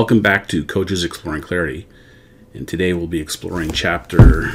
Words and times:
Welcome 0.00 0.22
back 0.22 0.48
to 0.48 0.64
Coaches 0.64 1.04
Exploring 1.04 1.42
Clarity. 1.42 1.86
And 2.54 2.66
today 2.66 2.94
we'll 2.94 3.06
be 3.06 3.20
exploring 3.20 3.70
chapter 3.70 4.50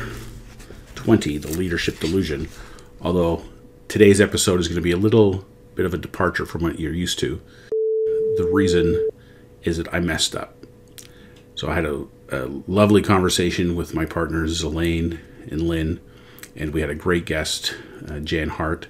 20, 0.96 1.38
The 1.38 1.50
Leadership 1.50 2.00
Delusion. 2.00 2.50
Although 3.00 3.44
today's 3.88 4.20
episode 4.20 4.60
is 4.60 4.68
going 4.68 4.78
to 4.78 4.82
be 4.82 4.92
a 4.92 4.98
little 4.98 5.46
bit 5.76 5.86
of 5.86 5.94
a 5.94 6.00
departure 6.00 6.48
from 6.48 6.64
what 6.64 6.80
you're 6.80 6.96
used 6.96 7.20
to. 7.20 7.40
The 8.38 8.50
reason 8.52 9.08
is 9.62 9.78
that 9.78 9.94
I 9.94 10.00
messed 10.00 10.36
up. 10.36 10.58
So 11.54 11.70
I 11.70 11.76
had 11.76 11.86
a, 11.86 12.08
a 12.30 12.48
lovely 12.68 13.04
conversation 13.04 13.76
with 13.76 13.94
my 13.94 14.06
partners, 14.06 14.64
Elaine 14.64 15.20
and 15.52 15.62
Lynn, 15.68 16.00
and 16.56 16.74
we 16.74 16.82
had 16.82 16.90
a 16.90 16.96
great 16.96 17.28
guest, 17.28 17.76
uh, 18.10 18.18
Jan 18.18 18.50
Hart. 18.50 18.88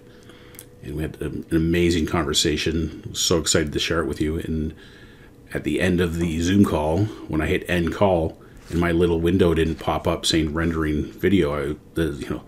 And 0.82 0.96
we 0.96 1.02
had 1.02 1.22
an 1.22 1.46
amazing 1.52 2.06
conversation. 2.06 3.14
So 3.14 3.40
excited 3.40 3.74
to 3.74 3.80
share 3.80 4.00
it 4.00 4.08
with 4.08 4.22
you. 4.22 4.40
And 4.40 4.74
at 5.54 5.64
the 5.64 5.80
end 5.80 6.02
of 6.02 6.18
the 6.18 6.42
Zoom 6.42 6.66
call, 6.66 7.06
when 7.28 7.42
I 7.42 7.48
hit 7.48 7.70
end 7.70 7.94
call, 7.94 8.38
and 8.70 8.80
my 8.80 8.92
little 8.92 9.22
window 9.22 9.54
didn't 9.54 9.76
pop 9.76 10.08
up 10.08 10.26
saying 10.26 10.54
rendering 10.54 11.06
video, 11.12 11.54
I, 11.54 12.02
you 12.02 12.30
know, 12.30 12.44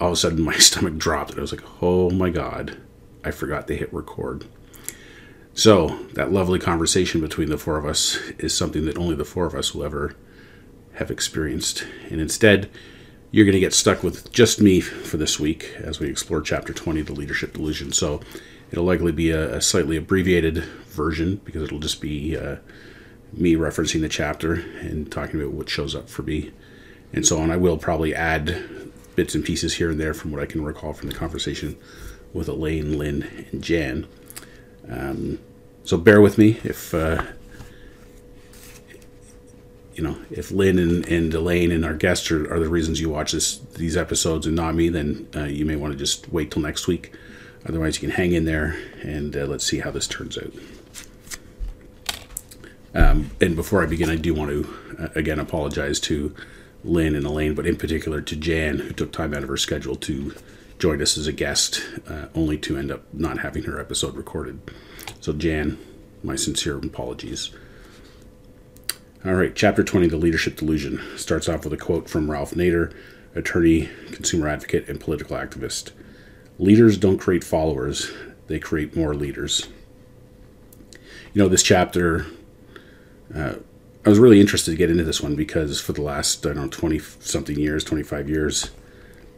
all 0.00 0.08
of 0.08 0.12
a 0.14 0.16
sudden 0.16 0.40
my 0.44 0.56
stomach 0.56 0.96
dropped, 0.96 1.30
and 1.30 1.38
I 1.38 1.42
was 1.42 1.52
like, 1.52 1.64
"Oh 1.82 2.10
my 2.10 2.30
god, 2.30 2.78
I 3.24 3.30
forgot 3.30 3.66
to 3.68 3.76
hit 3.76 3.92
record." 3.92 4.46
So 5.54 5.88
that 6.14 6.32
lovely 6.32 6.58
conversation 6.58 7.20
between 7.20 7.50
the 7.50 7.58
four 7.58 7.76
of 7.76 7.84
us 7.84 8.16
is 8.38 8.56
something 8.56 8.86
that 8.86 8.96
only 8.96 9.14
the 9.14 9.24
four 9.24 9.44
of 9.44 9.54
us 9.54 9.74
will 9.74 9.84
ever 9.84 10.16
have 10.94 11.10
experienced, 11.10 11.86
and 12.10 12.20
instead, 12.20 12.70
you're 13.30 13.44
going 13.46 13.54
to 13.54 13.60
get 13.60 13.74
stuck 13.74 14.02
with 14.02 14.32
just 14.32 14.60
me 14.60 14.80
for 14.80 15.16
this 15.16 15.38
week 15.40 15.74
as 15.78 16.00
we 16.00 16.08
explore 16.08 16.40
chapter 16.42 16.72
20, 16.72 17.02
the 17.02 17.12
leadership 17.12 17.54
delusion. 17.54 17.92
So 17.92 18.20
it'll 18.72 18.84
likely 18.84 19.12
be 19.12 19.30
a, 19.30 19.56
a 19.56 19.60
slightly 19.60 19.96
abbreviated 19.96 20.64
version 20.88 21.36
because 21.44 21.62
it'll 21.62 21.78
just 21.78 22.00
be 22.00 22.36
uh, 22.36 22.56
me 23.32 23.54
referencing 23.54 24.00
the 24.00 24.08
chapter 24.08 24.54
and 24.54 25.12
talking 25.12 25.40
about 25.40 25.52
what 25.52 25.68
shows 25.68 25.94
up 25.94 26.08
for 26.08 26.22
me 26.22 26.50
and 27.12 27.26
so 27.26 27.38
on. 27.38 27.50
I 27.50 27.56
will 27.56 27.76
probably 27.76 28.14
add 28.14 28.64
bits 29.14 29.34
and 29.34 29.44
pieces 29.44 29.74
here 29.74 29.90
and 29.90 30.00
there 30.00 30.14
from 30.14 30.32
what 30.32 30.40
I 30.42 30.46
can 30.46 30.64
recall 30.64 30.94
from 30.94 31.08
the 31.08 31.14
conversation 31.14 31.76
with 32.32 32.48
Elaine, 32.48 32.98
Lynn, 32.98 33.46
and 33.52 33.62
Jan. 33.62 34.06
Um, 34.88 35.38
so 35.84 35.96
bear 35.96 36.20
with 36.20 36.38
me 36.38 36.58
if 36.64 36.94
uh, 36.94 37.22
you 39.94 40.02
know 40.02 40.16
if 40.30 40.50
Lynn 40.50 40.78
and, 40.78 41.06
and 41.06 41.32
Elaine 41.34 41.70
and 41.70 41.84
our 41.84 41.94
guests 41.94 42.30
are, 42.30 42.52
are, 42.52 42.58
the 42.58 42.68
reasons 42.68 43.00
you 43.00 43.10
watch 43.10 43.32
this 43.32 43.58
these 43.76 43.96
episodes 43.96 44.46
and 44.46 44.56
not 44.56 44.74
me, 44.74 44.88
then 44.88 45.28
uh, 45.36 45.44
you 45.44 45.64
may 45.64 45.76
want 45.76 45.92
to 45.92 45.98
just 45.98 46.32
wait 46.32 46.50
till 46.50 46.62
next 46.62 46.86
week. 46.86 47.12
Otherwise, 47.66 47.96
you 47.96 48.08
can 48.08 48.16
hang 48.16 48.32
in 48.32 48.44
there 48.44 48.76
and 49.02 49.36
uh, 49.36 49.46
let's 49.46 49.64
see 49.64 49.80
how 49.80 49.90
this 49.90 50.08
turns 50.08 50.36
out. 50.36 50.52
Um, 52.94 53.30
and 53.40 53.56
before 53.56 53.82
I 53.82 53.86
begin, 53.86 54.10
I 54.10 54.16
do 54.16 54.34
want 54.34 54.50
to 54.50 54.74
uh, 54.98 55.08
again 55.14 55.38
apologize 55.38 55.98
to 56.00 56.34
Lynn 56.84 57.14
and 57.14 57.24
Elaine, 57.24 57.54
but 57.54 57.66
in 57.66 57.76
particular 57.76 58.20
to 58.20 58.36
Jan, 58.36 58.78
who 58.78 58.92
took 58.92 59.12
time 59.12 59.32
out 59.32 59.42
of 59.42 59.48
her 59.48 59.56
schedule 59.56 59.96
to 59.96 60.34
join 60.78 61.00
us 61.00 61.16
as 61.16 61.26
a 61.26 61.32
guest, 61.32 61.82
uh, 62.08 62.26
only 62.34 62.58
to 62.58 62.76
end 62.76 62.90
up 62.90 63.02
not 63.12 63.38
having 63.38 63.62
her 63.64 63.80
episode 63.80 64.16
recorded. 64.16 64.60
So, 65.20 65.32
Jan, 65.32 65.78
my 66.22 66.36
sincere 66.36 66.76
apologies. 66.76 67.50
All 69.24 69.34
right, 69.34 69.54
chapter 69.54 69.84
20, 69.84 70.08
The 70.08 70.16
Leadership 70.16 70.56
Delusion, 70.56 71.00
starts 71.16 71.48
off 71.48 71.62
with 71.62 71.72
a 71.72 71.76
quote 71.76 72.10
from 72.10 72.28
Ralph 72.28 72.54
Nader, 72.54 72.92
attorney, 73.36 73.88
consumer 74.10 74.48
advocate, 74.48 74.88
and 74.88 74.98
political 74.98 75.36
activist. 75.36 75.92
Leaders 76.58 76.96
don't 76.96 77.18
create 77.18 77.44
followers, 77.44 78.12
they 78.46 78.58
create 78.58 78.96
more 78.96 79.14
leaders. 79.14 79.68
You 81.32 81.42
know, 81.42 81.48
this 81.48 81.62
chapter 81.62 82.26
uh, 83.34 83.54
I 84.04 84.08
was 84.08 84.18
really 84.18 84.40
interested 84.40 84.72
to 84.72 84.76
get 84.76 84.90
into 84.90 85.04
this 85.04 85.20
one 85.20 85.36
because 85.36 85.80
for 85.80 85.92
the 85.92 86.02
last, 86.02 86.44
I 86.44 86.54
don't 86.54 86.64
know, 86.64 86.68
20 86.68 86.98
something 86.98 87.56
years, 87.56 87.84
25 87.84 88.28
years, 88.28 88.70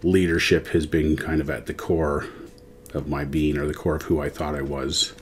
leadership 0.02 0.68
has 0.68 0.86
been 0.86 1.16
kind 1.16 1.42
of 1.42 1.50
at 1.50 1.66
the 1.66 1.74
core 1.74 2.26
of 2.94 3.06
my 3.06 3.24
being 3.24 3.58
or 3.58 3.66
the 3.66 3.74
core 3.74 3.96
of 3.96 4.02
who 4.02 4.20
I 4.20 4.30
thought 4.30 4.54
I 4.54 4.62
was 4.62 5.12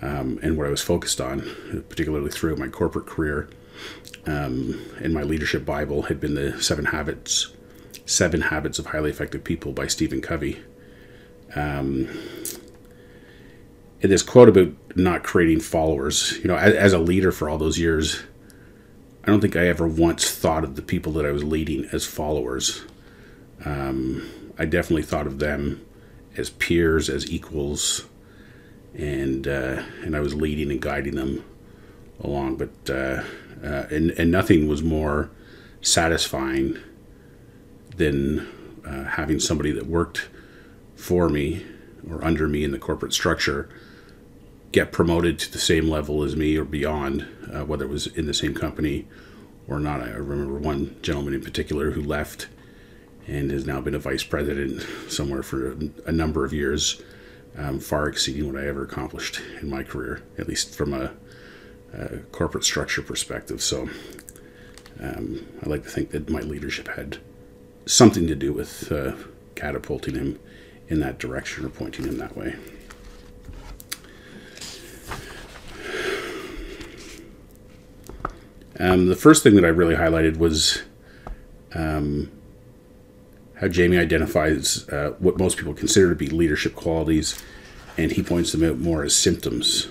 um, 0.00 0.38
and 0.42 0.56
what 0.56 0.66
I 0.66 0.70
was 0.70 0.80
focused 0.80 1.20
on, 1.20 1.84
particularly 1.90 2.30
through 2.30 2.56
my 2.56 2.68
corporate 2.68 3.06
career. 3.06 3.50
Um, 4.26 4.82
and 5.02 5.12
my 5.12 5.22
leadership 5.22 5.66
Bible 5.66 6.02
had 6.02 6.18
been 6.18 6.34
the 6.34 6.60
Seven 6.62 6.86
Habits, 6.86 7.52
Seven 8.06 8.40
Habits 8.40 8.78
of 8.78 8.86
Highly 8.86 9.10
Effective 9.10 9.44
People 9.44 9.72
by 9.72 9.88
Stephen 9.88 10.22
Covey. 10.22 10.62
Um, 11.54 12.08
this 14.00 14.22
quote 14.22 14.48
about 14.48 14.72
not 14.96 15.22
creating 15.22 15.60
followers, 15.60 16.38
you 16.38 16.48
know, 16.48 16.56
as, 16.56 16.74
as 16.74 16.92
a 16.92 16.98
leader 16.98 17.32
for 17.32 17.48
all 17.48 17.58
those 17.58 17.78
years, 17.78 18.22
I 19.24 19.28
don't 19.28 19.40
think 19.40 19.56
I 19.56 19.66
ever 19.68 19.88
once 19.88 20.30
thought 20.30 20.64
of 20.64 20.76
the 20.76 20.82
people 20.82 21.12
that 21.12 21.24
I 21.24 21.32
was 21.32 21.42
leading 21.42 21.86
as 21.92 22.04
followers. 22.04 22.82
Um, 23.64 24.52
I 24.58 24.66
definitely 24.66 25.02
thought 25.02 25.26
of 25.26 25.38
them 25.38 25.84
as 26.36 26.50
peers, 26.50 27.08
as 27.08 27.30
equals, 27.30 28.04
and 28.94 29.48
uh, 29.48 29.82
and 30.02 30.14
I 30.14 30.20
was 30.20 30.34
leading 30.34 30.70
and 30.70 30.80
guiding 30.80 31.14
them 31.14 31.44
along. 32.20 32.56
But 32.56 32.90
uh, 32.90 33.22
uh, 33.62 33.86
and 33.90 34.10
and 34.10 34.30
nothing 34.30 34.68
was 34.68 34.82
more 34.82 35.30
satisfying 35.80 36.78
than 37.96 38.46
uh, 38.86 39.04
having 39.04 39.40
somebody 39.40 39.72
that 39.72 39.86
worked 39.86 40.28
for 40.96 41.28
me 41.28 41.64
or 42.10 42.24
under 42.24 42.48
me 42.48 42.64
in 42.64 42.70
the 42.70 42.78
corporate 42.78 43.12
structure 43.12 43.68
get 44.74 44.90
promoted 44.90 45.38
to 45.38 45.52
the 45.52 45.58
same 45.58 45.88
level 45.88 46.24
as 46.24 46.34
me 46.34 46.56
or 46.56 46.64
beyond, 46.64 47.24
uh, 47.52 47.64
whether 47.64 47.84
it 47.84 47.90
was 47.90 48.08
in 48.08 48.26
the 48.26 48.34
same 48.34 48.52
company 48.52 49.06
or 49.68 49.78
not. 49.78 50.00
I 50.00 50.08
remember 50.10 50.58
one 50.58 50.96
gentleman 51.00 51.32
in 51.32 51.42
particular 51.42 51.92
who 51.92 52.02
left 52.02 52.48
and 53.28 53.52
has 53.52 53.64
now 53.64 53.80
been 53.80 53.94
a 53.94 54.00
vice 54.00 54.24
president 54.24 54.84
somewhere 55.08 55.44
for 55.44 55.78
a, 56.06 56.10
number 56.10 56.44
of 56.44 56.52
years, 56.52 57.00
um, 57.56 57.78
far 57.78 58.08
exceeding 58.08 58.52
what 58.52 58.60
I 58.60 58.66
ever 58.66 58.82
accomplished 58.82 59.40
in 59.62 59.70
my 59.70 59.84
career, 59.84 60.22
at 60.38 60.48
least 60.48 60.74
from 60.74 60.92
a, 60.92 61.12
a 61.92 62.18
corporate 62.32 62.64
structure 62.64 63.00
perspective. 63.00 63.62
So 63.62 63.88
um, 65.00 65.46
I 65.64 65.68
like 65.68 65.84
to 65.84 65.88
think 65.88 66.10
that 66.10 66.28
my 66.28 66.40
leadership 66.40 66.88
had 66.88 67.18
something 67.86 68.26
to 68.26 68.34
do 68.34 68.52
with 68.52 68.90
uh, 68.90 69.12
catapulting 69.54 70.16
him 70.16 70.40
in 70.88 71.00
that 71.00 71.18
direction 71.18 71.64
or 71.64 71.68
pointing 71.68 72.06
in 72.06 72.18
that 72.18 72.36
way. 72.36 72.54
Um, 78.78 79.06
the 79.06 79.16
first 79.16 79.42
thing 79.42 79.54
that 79.54 79.64
I 79.64 79.68
really 79.68 79.94
highlighted 79.94 80.36
was 80.36 80.82
um, 81.74 82.30
how 83.56 83.68
Jamie 83.68 83.98
identifies 83.98 84.88
uh, 84.88 85.14
what 85.18 85.38
most 85.38 85.56
people 85.56 85.74
consider 85.74 86.10
to 86.10 86.16
be 86.16 86.26
leadership 86.26 86.74
qualities, 86.74 87.40
and 87.96 88.12
he 88.12 88.22
points 88.22 88.52
them 88.52 88.64
out 88.64 88.78
more 88.78 89.04
as 89.04 89.14
symptoms. 89.14 89.88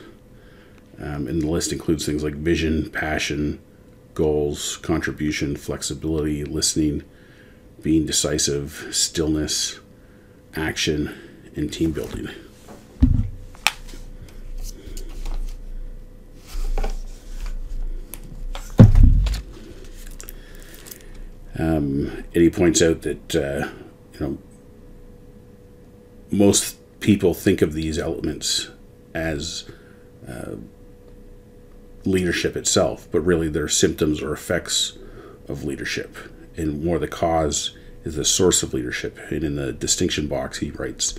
Um, 0.99 1.27
and 1.27 1.41
the 1.41 1.49
list 1.49 1.71
includes 1.71 2.05
things 2.05 2.23
like 2.23 2.35
vision, 2.35 2.89
passion, 2.89 3.59
goals, 4.13 4.77
contribution, 4.77 5.55
flexibility, 5.55 6.43
listening, 6.43 7.03
being 7.81 8.05
decisive, 8.05 8.87
stillness, 8.91 9.79
action, 10.55 11.13
and 11.55 11.71
team 11.71 11.91
building. 11.91 12.29
Um, 21.57 22.23
points 22.49 22.81
out 22.81 23.01
that 23.03 23.35
uh, 23.35 23.69
you 24.13 24.19
know 24.19 24.37
most 26.31 26.77
people 26.99 27.33
think 27.33 27.61
of 27.61 27.73
these 27.73 27.99
elements 27.99 28.69
as 29.13 29.69
uh, 30.27 30.55
leadership 32.05 32.55
itself, 32.55 33.07
but 33.11 33.21
really 33.21 33.49
they're 33.49 33.67
symptoms 33.67 34.21
or 34.21 34.33
effects 34.33 34.97
of 35.47 35.63
leadership, 35.63 36.15
and 36.57 36.83
more 36.83 36.97
the 36.97 37.07
cause 37.07 37.75
is 38.03 38.15
the 38.15 38.25
source 38.25 38.63
of 38.63 38.73
leadership. 38.73 39.17
And 39.29 39.43
in 39.43 39.55
the 39.55 39.73
distinction 39.73 40.27
box, 40.27 40.59
he 40.59 40.71
writes, 40.71 41.17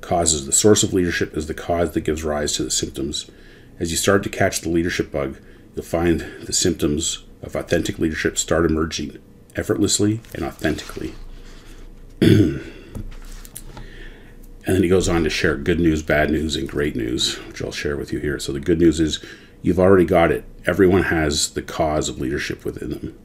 causes. 0.00 0.46
the 0.46 0.52
source 0.52 0.82
of 0.82 0.92
leadership 0.92 1.36
is 1.36 1.46
the 1.46 1.54
cause 1.54 1.92
that 1.92 2.02
gives 2.02 2.24
rise 2.24 2.52
to 2.54 2.64
the 2.64 2.70
symptoms. 2.70 3.30
As 3.78 3.90
you 3.90 3.96
start 3.96 4.22
to 4.22 4.28
catch 4.28 4.60
the 4.60 4.68
leadership 4.68 5.10
bug, 5.10 5.38
you'll 5.74 5.84
find 5.84 6.20
the 6.42 6.52
symptoms 6.52 7.24
of 7.42 7.54
authentic 7.56 7.98
leadership 7.98 8.38
start 8.38 8.64
emerging." 8.66 9.18
effortlessly 9.56 10.20
and 10.34 10.44
authentically. 10.44 11.14
and 12.20 12.62
then 14.64 14.82
he 14.82 14.88
goes 14.88 15.08
on 15.08 15.24
to 15.24 15.30
share 15.30 15.56
good 15.56 15.80
news, 15.80 16.02
bad 16.02 16.30
news, 16.30 16.56
and 16.56 16.68
great 16.68 16.94
news, 16.94 17.36
which 17.46 17.62
I'll 17.62 17.72
share 17.72 17.96
with 17.96 18.12
you 18.12 18.20
here. 18.20 18.38
So 18.38 18.52
the 18.52 18.60
good 18.60 18.78
news 18.78 19.00
is 19.00 19.24
you've 19.62 19.80
already 19.80 20.04
got 20.04 20.30
it. 20.30 20.44
Everyone 20.66 21.04
has 21.04 21.50
the 21.50 21.62
cause 21.62 22.08
of 22.08 22.20
leadership 22.20 22.64
within 22.64 22.90
them. 22.90 23.18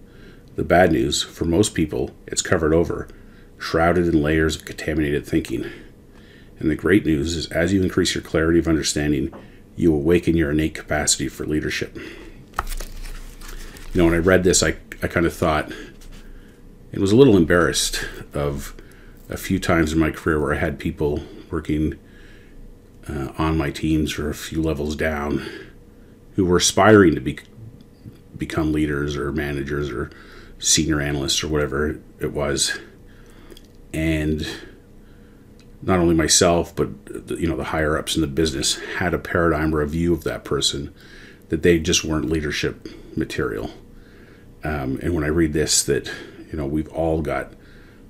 The 0.55 0.63
bad 0.63 0.91
news, 0.91 1.23
for 1.23 1.45
most 1.45 1.73
people, 1.73 2.11
it's 2.27 2.41
covered 2.41 2.73
over, 2.73 3.07
shrouded 3.57 4.07
in 4.07 4.21
layers 4.21 4.55
of 4.55 4.65
contaminated 4.65 5.25
thinking. 5.25 5.65
And 6.59 6.69
the 6.69 6.75
great 6.75 7.05
news 7.05 7.35
is 7.35 7.47
as 7.47 7.73
you 7.73 7.81
increase 7.81 8.13
your 8.13 8.23
clarity 8.23 8.59
of 8.59 8.67
understanding, 8.67 9.33
you 9.75 9.93
awaken 9.93 10.35
your 10.35 10.51
innate 10.51 10.75
capacity 10.75 11.27
for 11.27 11.45
leadership. 11.45 11.95
you 11.95 12.03
know, 13.95 14.05
when 14.05 14.13
I 14.13 14.17
read 14.17 14.43
this, 14.43 14.61
I, 14.61 14.75
I 15.01 15.07
kind 15.07 15.25
of 15.25 15.33
thought 15.33 15.71
it 16.91 16.99
was 16.99 17.11
a 17.11 17.15
little 17.15 17.37
embarrassed 17.37 18.05
of 18.33 18.75
a 19.29 19.37
few 19.37 19.59
times 19.59 19.93
in 19.93 19.99
my 19.99 20.11
career 20.11 20.39
where 20.39 20.53
I 20.53 20.57
had 20.57 20.77
people 20.77 21.23
working 21.49 21.97
uh, 23.07 23.29
on 23.37 23.57
my 23.57 23.71
teams 23.71 24.19
or 24.19 24.29
a 24.29 24.35
few 24.35 24.61
levels 24.61 24.95
down 24.95 25.49
who 26.35 26.45
were 26.45 26.57
aspiring 26.57 27.15
to 27.15 27.21
be 27.21 27.39
become 28.37 28.71
leaders 28.71 29.15
or 29.15 29.31
managers 29.31 29.89
or 29.89 30.09
senior 30.61 31.01
analyst 31.01 31.43
or 31.43 31.49
whatever 31.49 31.99
it 32.19 32.31
was. 32.31 32.79
And 33.93 34.47
not 35.81 35.99
only 35.99 36.13
myself 36.13 36.75
but 36.75 36.89
you 37.39 37.47
know 37.47 37.57
the 37.57 37.65
higher 37.65 37.97
ups 37.97 38.15
in 38.15 38.21
the 38.21 38.27
business 38.27 38.75
had 38.97 39.13
a 39.13 39.19
paradigm 39.19 39.73
or 39.73 39.81
a 39.81 39.87
view 39.87 40.13
of 40.13 40.23
that 40.23 40.43
person 40.43 40.93
that 41.49 41.63
they 41.63 41.79
just 41.79 42.03
weren't 42.03 42.29
leadership 42.29 42.87
material. 43.17 43.71
Um, 44.63 44.99
and 45.01 45.15
when 45.15 45.23
i 45.23 45.27
read 45.27 45.53
this 45.53 45.83
that 45.83 46.05
you 46.51 46.57
know 46.57 46.67
we've 46.67 46.87
all 46.89 47.21
got 47.21 47.53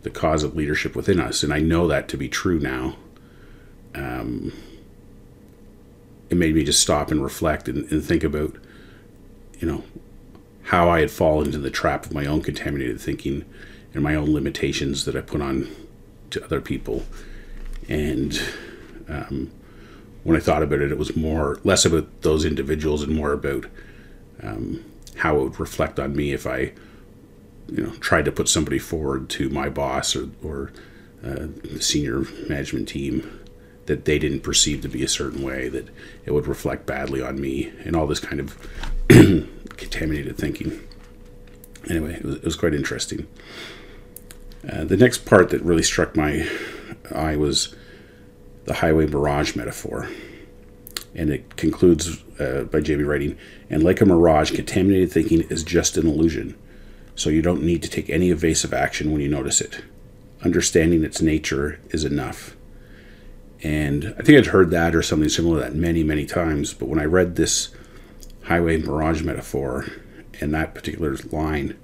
the 0.01 0.09
cause 0.09 0.44
of 0.44 0.56
leadership 0.56 0.98
within 0.98 1.18
us 1.18 1.44
and 1.44 1.53
i 1.53 1.59
know 1.59 1.88
that 1.88 2.09
to 2.09 2.18
be 2.18 2.27
true 2.27 2.59
now 2.59 2.98
um, 3.95 4.51
it 6.30 6.36
made 6.36 6.56
me 6.56 6.63
just 6.63 6.81
stop 6.81 7.09
and 7.09 7.24
reflect 7.24 7.69
and, 7.69 7.89
and 7.89 8.03
think 8.03 8.24
about 8.25 8.56
you 9.59 9.68
know 9.68 9.83
how 10.71 10.89
i 10.89 11.01
had 11.01 11.12
fallen 11.12 11.47
into 11.47 11.57
the 11.57 11.69
trap 11.69 12.06
of 12.06 12.13
my 12.13 12.25
own 12.25 12.41
contaminated 12.41 13.00
thinking 13.00 13.44
and 13.94 14.01
my 14.01 14.15
own 14.15 14.33
limitations 14.33 15.03
that 15.03 15.18
i 15.18 15.21
put 15.21 15.41
on 15.41 15.69
to 16.29 16.41
other 16.45 16.62
people. 16.62 17.03
And 17.89 18.41
um, 19.09 19.51
when 20.23 20.38
i 20.38 20.39
thought 20.39 20.63
about 20.63 20.79
it 20.79 20.89
it 20.89 20.97
was 20.97 21.13
more 21.15 21.59
less 21.65 21.83
about 21.83 22.21
those 22.21 22.45
individuals 22.45 23.03
and 23.03 23.13
more 23.13 23.33
about 23.33 23.65
um, 24.41 24.85
how 25.18 25.35
it 25.35 25.44
would 25.44 25.59
reflect 25.59 26.00
on 26.00 26.15
me 26.15 26.31
if 26.31 26.47
i 26.47 26.71
you 27.67 27.83
know 27.83 27.91
tried 27.95 28.24
to 28.24 28.31
put 28.31 28.47
somebody 28.47 28.79
forward 28.79 29.29
to 29.31 29.50
my 29.50 29.67
boss 29.69 30.15
or, 30.15 30.29
or 30.41 30.71
uh, 31.21 31.47
the 31.63 31.81
senior 31.81 32.21
management 32.47 32.88
team 32.88 33.39
that 33.88 34.06
they 34.06 34.17
didn't 34.17 34.39
perceive 34.39 34.81
to 34.81 34.88
be 34.88 35.03
a 35.03 35.07
certain 35.07 35.44
way 35.44 35.67
that 35.67 35.89
it 36.24 36.31
would 36.31 36.47
reflect 36.47 36.85
badly 36.85 37.21
on 37.21 37.41
me 37.41 37.74
and 37.83 37.94
all 37.94 38.07
this 38.07 38.21
kind 38.21 38.39
of 38.39 38.57
contaminated 39.77 40.38
thinking 40.38 40.88
anyway 41.89 42.13
it 42.13 42.23
was, 42.23 42.35
it 42.35 42.44
was 42.44 42.56
quite 42.56 42.73
interesting 42.73 43.27
uh, 44.71 44.83
the 44.83 44.97
next 44.97 45.25
part 45.25 45.50
that 45.50 45.62
really 45.62 45.83
struck 45.83 46.15
my 46.15 46.47
eye 47.13 47.35
was 47.35 47.75
the 48.65 48.75
highway 48.75 49.06
mirage 49.07 49.56
metaphor 49.56 50.07
and 51.13 51.29
it 51.29 51.57
concludes 51.57 52.23
uh, 52.39 52.63
by 52.71 52.79
Jamie 52.79 53.03
writing, 53.03 53.38
and 53.69 53.83
like 53.83 54.01
a 54.01 54.06
mirage, 54.06 54.51
contaminated 54.51 55.12
thinking 55.12 55.41
is 55.41 55.63
just 55.63 55.97
an 55.97 56.07
illusion 56.07 56.57
so 57.15 57.29
you 57.29 57.41
don't 57.41 57.62
need 57.62 57.83
to 57.83 57.89
take 57.89 58.09
any 58.09 58.31
evasive 58.31 58.74
action 58.74 59.12
when 59.12 59.21
you 59.21 59.27
notice 59.27 59.62
it. 59.62 59.83
Understanding 60.44 61.03
its 61.03 61.21
nature 61.21 61.79
is 61.89 62.06
enough. 62.06 62.56
And 63.62 64.15
I 64.17 64.24
think 64.24 64.38
I'd 64.38 64.47
heard 64.47 64.71
that 64.71 64.95
or 64.95 65.03
something 65.03 65.29
similar 65.29 65.59
to 65.59 65.65
that 65.65 65.75
many, 65.75 66.03
many 66.03 66.25
times, 66.25 66.74
but 66.74 66.88
when 66.88 67.00
I 67.00 67.06
read 67.06 67.35
this 67.35 67.69
highway 68.43 68.77
mirage 68.77 69.21
metaphor 69.21 69.88
in 70.39 70.51
that 70.51 70.73
particular 70.73 71.15
line, 71.31 71.77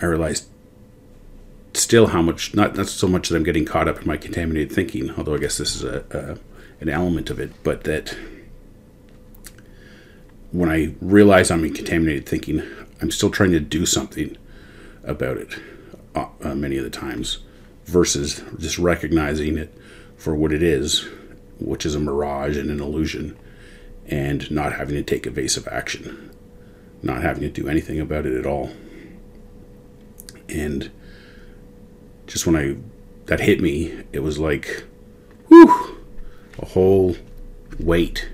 I 0.00 0.06
realized 0.06 0.48
still 1.74 2.08
how 2.08 2.22
much, 2.22 2.54
not, 2.54 2.76
not 2.76 2.88
so 2.88 3.08
much 3.08 3.28
that 3.28 3.36
I'm 3.36 3.42
getting 3.42 3.64
caught 3.64 3.88
up 3.88 4.00
in 4.00 4.06
my 4.06 4.16
contaminated 4.16 4.72
thinking, 4.72 5.10
although 5.12 5.34
I 5.34 5.38
guess 5.38 5.58
this 5.58 5.74
is 5.74 5.84
a, 5.84 6.04
a 6.10 6.38
an 6.80 6.88
element 6.88 7.30
of 7.30 7.38
it, 7.38 7.50
but 7.62 7.84
that 7.84 8.16
when 10.52 10.68
I 10.68 10.94
realize 11.00 11.50
I'm 11.50 11.64
in 11.64 11.74
contaminated 11.74 12.26
thinking, 12.26 12.62
I'm 13.00 13.10
still 13.10 13.30
trying 13.30 13.52
to 13.52 13.60
do 13.60 13.86
something 13.86 14.36
about 15.02 15.36
it 15.36 15.58
uh, 16.14 16.26
uh, 16.42 16.54
many 16.54 16.76
of 16.76 16.84
the 16.84 16.90
times 16.90 17.38
versus 17.86 18.42
just 18.58 18.78
recognizing 18.78 19.58
it 19.58 19.76
for 20.16 20.34
what 20.34 20.52
it 20.52 20.62
is, 20.62 21.08
which 21.58 21.84
is 21.84 21.94
a 21.94 22.00
mirage 22.00 22.56
and 22.56 22.70
an 22.70 22.80
illusion, 22.80 23.36
and 24.06 24.50
not 24.50 24.74
having 24.74 24.94
to 24.94 25.02
take 25.02 25.26
evasive 25.26 25.66
action, 25.68 26.30
not 27.02 27.22
having 27.22 27.42
to 27.42 27.48
do 27.48 27.68
anything 27.68 28.00
about 28.00 28.26
it 28.26 28.36
at 28.36 28.46
all. 28.46 28.70
And 30.48 30.90
just 32.26 32.46
when 32.46 32.56
I 32.56 32.76
that 33.26 33.40
hit 33.40 33.60
me, 33.60 34.04
it 34.12 34.20
was 34.20 34.38
like, 34.38 34.84
whew, 35.48 35.98
a 36.58 36.66
whole 36.66 37.16
weight 37.78 38.28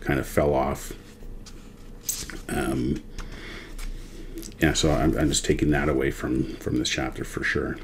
kind 0.00 0.18
of 0.18 0.26
fell 0.26 0.54
off. 0.54 0.94
Um, 2.48 3.02
yeah, 4.58 4.72
so 4.72 4.90
I'm, 4.90 5.16
I'm 5.16 5.28
just 5.28 5.44
taking 5.44 5.70
that 5.70 5.88
away 5.88 6.10
from 6.10 6.54
from 6.56 6.78
this 6.78 6.88
chapter 6.88 7.24
for 7.24 7.42
sure. 7.42 7.78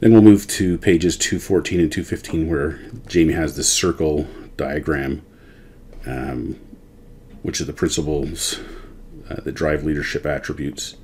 Then 0.00 0.12
we'll 0.12 0.22
move 0.22 0.46
to 0.48 0.76
pages 0.78 1.16
214 1.16 1.80
and 1.80 1.90
215, 1.90 2.48
where 2.48 2.78
Jamie 3.06 3.32
has 3.32 3.56
this 3.56 3.72
circle 3.72 4.26
diagram, 4.56 5.24
um, 6.06 6.58
which 7.42 7.60
are 7.60 7.64
the 7.64 7.72
principles 7.72 8.60
uh, 9.28 9.40
that 9.42 9.52
drive 9.52 9.84
leadership 9.84 10.26
attributes, 10.26 10.96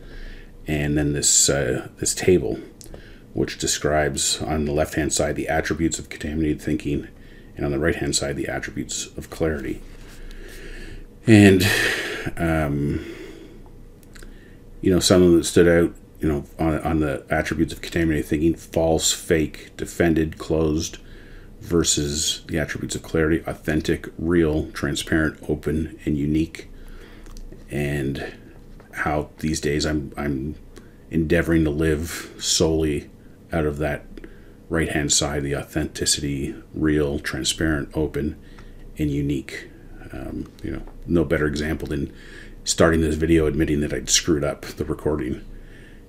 and 0.66 0.96
then 0.96 1.12
this 1.12 1.48
uh, 1.48 1.88
this 1.98 2.14
table, 2.14 2.58
which 3.32 3.58
describes 3.58 4.40
on 4.42 4.64
the 4.64 4.72
left 4.72 4.94
hand 4.94 5.12
side 5.12 5.36
the 5.36 5.48
attributes 5.48 5.98
of 5.98 6.08
contaminated 6.08 6.60
thinking, 6.60 7.08
and 7.56 7.64
on 7.64 7.72
the 7.72 7.78
right 7.78 7.96
hand 7.96 8.14
side 8.16 8.36
the 8.36 8.48
attributes 8.48 9.06
of 9.16 9.30
clarity. 9.30 9.80
And 11.26 11.66
um, 12.36 13.04
you 14.80 14.90
know, 14.90 15.00
some 15.00 15.22
of 15.22 15.30
them 15.30 15.38
that 15.38 15.44
stood 15.44 15.68
out, 15.68 15.94
you 16.20 16.28
know, 16.28 16.44
on, 16.58 16.78
on 16.80 17.00
the 17.00 17.24
attributes 17.30 17.72
of 17.72 17.80
contaminated 17.80 18.26
thinking 18.26 18.54
false, 18.54 19.12
fake, 19.12 19.76
defended, 19.76 20.38
closed, 20.38 20.98
versus 21.60 22.42
the 22.48 22.58
attributes 22.58 22.94
of 22.94 23.02
clarity 23.02 23.42
authentic, 23.46 24.08
real, 24.18 24.70
transparent, 24.72 25.38
open, 25.48 25.98
and 26.04 26.16
unique. 26.16 26.68
And 27.70 28.34
how 28.92 29.30
these 29.38 29.60
days 29.60 29.86
I'm, 29.86 30.12
I'm 30.16 30.56
endeavoring 31.10 31.64
to 31.64 31.70
live 31.70 32.34
solely 32.38 33.10
out 33.52 33.66
of 33.66 33.78
that 33.78 34.04
right 34.68 34.90
hand 34.90 35.12
side 35.12 35.42
the 35.42 35.56
authenticity, 35.56 36.54
real, 36.74 37.18
transparent, 37.18 37.90
open, 37.94 38.40
and 38.98 39.10
unique. 39.10 39.68
Um, 40.12 40.50
you 40.62 40.72
know, 40.72 40.82
no 41.06 41.24
better 41.24 41.46
example 41.46 41.88
than 41.88 42.12
starting 42.64 43.00
this 43.00 43.16
video 43.16 43.46
admitting 43.46 43.80
that 43.80 43.92
I'd 43.92 44.10
screwed 44.10 44.44
up 44.44 44.62
the 44.62 44.84
recording. 44.84 45.44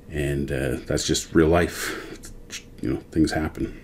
And 0.09 0.51
uh, 0.51 0.77
that's 0.85 1.05
just 1.05 1.33
real 1.33 1.47
life. 1.47 2.23
You 2.81 2.93
know, 2.93 2.99
things 3.11 3.31
happen. 3.31 3.79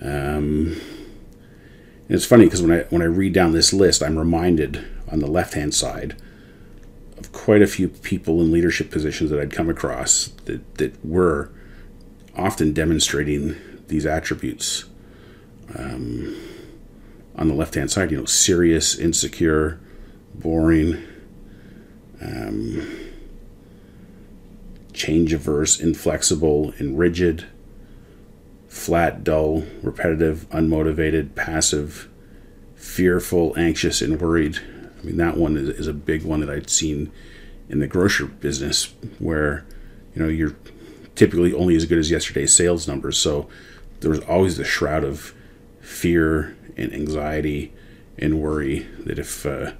Um, 0.00 0.80
and 2.08 2.16
it's 2.16 2.26
funny 2.26 2.44
because 2.44 2.62
when 2.62 2.72
I 2.72 2.82
when 2.84 3.02
I 3.02 3.06
read 3.06 3.32
down 3.32 3.52
this 3.52 3.72
list, 3.72 4.02
I'm 4.02 4.18
reminded 4.18 4.84
on 5.10 5.20
the 5.20 5.26
left 5.26 5.54
hand 5.54 5.74
side 5.74 6.16
of 7.18 7.32
quite 7.32 7.62
a 7.62 7.66
few 7.66 7.88
people 7.88 8.40
in 8.40 8.50
leadership 8.50 8.90
positions 8.90 9.30
that 9.30 9.38
I'd 9.38 9.52
come 9.52 9.68
across 9.68 10.28
that, 10.46 10.74
that 10.76 11.04
were 11.04 11.50
often 12.36 12.72
demonstrating 12.72 13.56
these 13.88 14.06
attributes. 14.06 14.86
Um, 15.76 16.36
on 17.36 17.48
the 17.48 17.54
left 17.54 17.74
hand 17.74 17.90
side, 17.90 18.10
you 18.10 18.16
know, 18.18 18.24
serious, 18.24 18.98
insecure, 18.98 19.80
boring, 20.34 21.02
um, 22.20 22.86
change 24.92 25.32
averse, 25.32 25.80
inflexible, 25.80 26.74
and 26.78 26.98
rigid, 26.98 27.46
flat, 28.70 29.24
dull, 29.24 29.64
repetitive, 29.82 30.48
unmotivated, 30.50 31.34
passive, 31.34 32.08
fearful, 32.76 33.52
anxious, 33.58 34.00
and 34.00 34.20
worried. 34.20 34.60
I 35.00 35.04
mean, 35.04 35.16
that 35.16 35.36
one 35.36 35.56
is, 35.56 35.68
is 35.70 35.86
a 35.88 35.92
big 35.92 36.24
one 36.24 36.38
that 36.40 36.48
I'd 36.48 36.70
seen 36.70 37.10
in 37.68 37.80
the 37.80 37.88
grocery 37.88 38.28
business 38.28 38.94
where, 39.18 39.66
you 40.14 40.22
know, 40.22 40.28
you're 40.28 40.54
typically 41.16 41.52
only 41.52 41.74
as 41.74 41.84
good 41.84 41.98
as 41.98 42.12
yesterday's 42.12 42.54
sales 42.54 42.86
numbers. 42.86 43.18
So 43.18 43.48
there 44.00 44.10
was 44.10 44.20
always 44.20 44.56
the 44.56 44.64
shroud 44.64 45.02
of 45.02 45.34
fear 45.80 46.56
and 46.76 46.94
anxiety 46.94 47.72
and 48.18 48.40
worry 48.40 48.86
that 49.00 49.18
if 49.18 49.44
uh, 49.44 49.72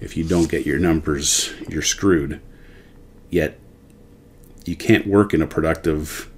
if 0.00 0.16
you 0.16 0.24
don't 0.24 0.50
get 0.50 0.64
your 0.66 0.78
numbers, 0.78 1.52
you're 1.68 1.82
screwed. 1.82 2.40
Yet, 3.28 3.58
you 4.64 4.76
can't 4.76 5.06
work 5.06 5.34
in 5.34 5.42
a 5.42 5.46
productive 5.46 6.30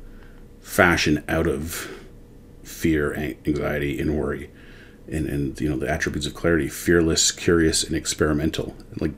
fashion 0.67 1.25
out 1.29 1.47
of 1.47 1.89
fear, 2.65 3.15
anxiety, 3.15 4.01
and 4.01 4.19
worry. 4.19 4.51
And, 5.09 5.29
and 5.29 5.61
you 5.61 5.69
know 5.69 5.77
the 5.77 5.89
attributes 5.89 6.27
of 6.27 6.35
clarity 6.35 6.67
fearless 6.67 7.31
curious 7.31 7.85
and 7.85 7.95
experimental 7.95 8.75
like 9.01 9.13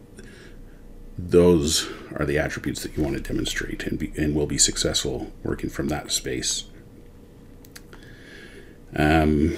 those 1.16 1.88
are 2.14 2.26
the 2.26 2.38
attributes 2.38 2.82
that 2.82 2.94
you 2.94 3.02
want 3.02 3.16
to 3.16 3.22
demonstrate 3.22 3.84
and, 3.84 3.98
be, 3.98 4.12
and 4.14 4.34
will 4.34 4.46
be 4.46 4.58
successful 4.58 5.32
working 5.42 5.70
from 5.70 5.88
that 5.88 6.12
space 6.12 6.64
um, 8.94 9.56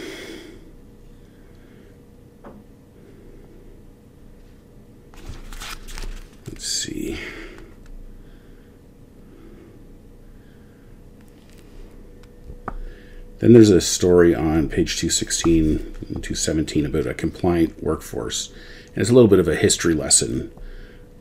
Then 13.41 13.55
there's 13.55 13.71
a 13.71 13.81
story 13.81 14.35
on 14.35 14.69
page 14.69 14.99
216 14.99 15.71
and 15.71 16.23
217 16.23 16.85
about 16.87 17.07
a 17.07 17.15
compliant 17.15 17.83
workforce. 17.83 18.53
And 18.89 18.99
it's 18.99 19.11
a 19.11 19.15
little 19.15 19.31
bit 19.31 19.39
of 19.39 19.49
a 19.49 19.57
history 19.57 19.95
lesson 19.95 20.53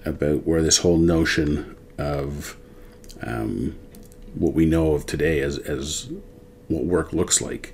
about 0.06 0.46
where 0.46 0.62
this 0.62 0.80
whole 0.80 0.98
notion 0.98 1.78
of 1.98 2.58
um, 3.22 3.78
what 4.36 4.54
we 4.54 4.66
know 4.66 4.94
of 4.94 5.06
today 5.06 5.40
as, 5.40 5.58
as 5.60 6.10
what 6.68 6.84
work 6.84 7.14
looks 7.14 7.42
like. 7.42 7.74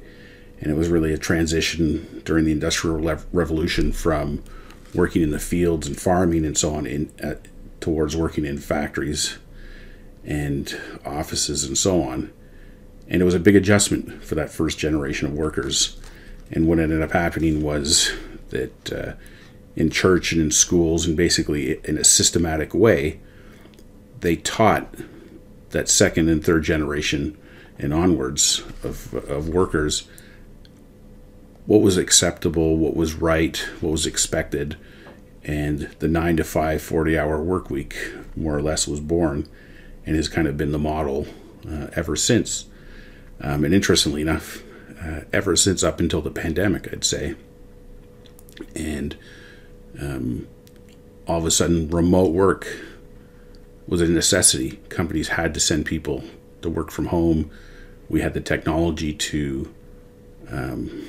And 0.62 0.72
it 0.72 0.76
was 0.76 0.90
really 0.90 1.12
a 1.12 1.18
transition 1.18 2.22
during 2.24 2.46
the 2.46 2.52
Industrial 2.52 2.98
Revolution 3.34 3.92
from 3.92 4.44
working 4.94 5.24
in 5.24 5.32
the 5.32 5.40
fields 5.40 5.88
and 5.88 6.00
farming 6.00 6.46
and 6.46 6.58
so 6.58 6.76
on 6.76 6.86
in, 6.86 7.12
uh, 7.22 7.36
towards 7.80 8.16
working 8.16 8.46
in 8.46 8.60
factories 8.60 9.38
and 10.24 10.80
offices 11.04 11.64
and 11.64 11.78
so 11.78 12.04
on. 12.04 12.32
And 13.08 13.22
it 13.22 13.26
was 13.26 13.34
a 13.34 13.40
big 13.40 13.56
adjustment 13.56 14.24
for 14.24 14.36
that 14.36 14.50
first 14.50 14.78
generation 14.78 15.28
of 15.28 15.34
workers. 15.34 16.00
And 16.52 16.68
what 16.68 16.80
ended 16.80 17.02
up 17.02 17.12
happening 17.12 17.62
was 17.62 18.12
that 18.50 18.94
uh, 18.94 19.14
in 19.76 19.90
church 19.90 20.32
and 20.32 20.42
in 20.42 20.52
schools, 20.52 21.06
and 21.06 21.16
basically 21.16 21.80
in 21.84 21.98
a 21.98 22.04
systematic 22.04 22.74
way, 22.74 23.20
they 24.22 24.36
taught 24.36 24.94
that 25.70 25.90
second 25.90 26.30
and 26.30 26.44
third 26.44 26.64
generation 26.64 27.38
and 27.78 27.94
onwards 27.94 28.64
of, 28.84 29.14
of 29.14 29.50
workers 29.50 30.08
what 31.66 31.82
was 31.82 31.98
acceptable, 31.98 32.78
what 32.78 32.96
was 32.96 33.16
right, 33.16 33.58
what 33.82 33.92
was 33.92 34.06
expected. 34.06 34.78
And 35.44 35.82
the 36.00 36.08
9 36.08 36.38
to 36.38 36.44
5, 36.44 36.82
40 36.82 37.18
hour 37.18 37.42
work 37.42 37.70
week, 37.70 37.96
more 38.36 38.56
or 38.56 38.62
less, 38.62 38.88
was 38.88 39.00
born 39.00 39.48
and 40.06 40.16
has 40.16 40.28
kind 40.28 40.48
of 40.48 40.58
been 40.58 40.72
the 40.72 40.80
model 40.80 41.28
uh, 41.68 41.88
ever 41.94 42.16
since. 42.16 42.66
Um, 43.42 43.66
and 43.66 43.74
interestingly 43.74 44.22
enough, 44.22 44.64
uh, 45.02 45.22
ever 45.34 45.56
since 45.56 45.84
up 45.84 46.00
until 46.00 46.22
the 46.22 46.32
pandemic, 46.32 46.92
I'd 46.92 47.04
say. 47.04 47.36
And 48.76 49.18
um, 50.02 50.48
all 51.28 51.40
of 51.40 51.46
a 51.46 51.52
sudden, 51.52 51.90
remote 51.90 52.32
work 52.32 52.68
was 53.88 54.02
a 54.02 54.08
necessity. 54.08 54.80
Companies 54.90 55.30
had 55.30 55.54
to 55.54 55.60
send 55.60 55.86
people 55.86 56.24
to 56.62 56.70
work 56.70 56.92
from 56.92 57.08
home. 57.08 57.52
We 58.10 58.22
had 58.22 58.34
the 58.34 58.42
technology 58.42 59.14
to 59.14 59.74
um, 60.50 61.08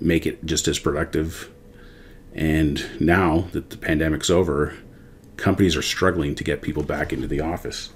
make 0.00 0.26
it 0.26 0.44
just 0.44 0.68
as 0.68 0.78
productive. 0.78 1.50
And 2.34 2.84
now 3.00 3.48
that 3.52 3.70
the 3.70 3.76
pandemic's 3.76 4.30
over, 4.30 4.76
companies 5.36 5.76
are 5.76 5.82
struggling 5.82 6.34
to 6.36 6.44
get 6.44 6.62
people 6.62 6.82
back 6.82 7.12
into 7.12 7.26
the 7.26 7.40
office. 7.40 7.90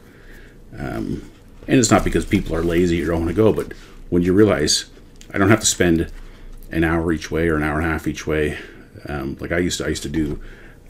Um, 0.77 1.31
and 1.69 1.79
it's 1.79 1.91
not 1.91 2.05
because 2.05 2.25
people 2.25 2.55
are 2.55 2.63
lazy 2.63 3.03
or 3.03 3.07
don't 3.07 3.21
want 3.21 3.31
to 3.31 3.35
go, 3.35 3.53
but 3.53 3.73
when 4.09 4.23
you 4.23 4.33
realize 4.33 4.87
I 5.33 5.39
don't 5.39 5.51
have 5.51 5.61
to 5.61 5.67
spend 5.67 6.11
an 6.71 6.85
hour 6.85 7.13
each 7.13 7.31
way 7.31 7.49
or 7.49 7.57
an 7.57 7.63
hour 7.63 7.79
and 7.79 7.87
a 7.87 7.91
half 7.91 8.07
each 8.07 8.27
way, 8.27 8.59
um, 9.09 9.37
like 9.41 9.53
I 9.53 9.59
used 9.59 9.79
to, 9.79 9.85
I 9.85 9.89
used 9.89 10.03
to 10.05 10.09
do 10.09 10.41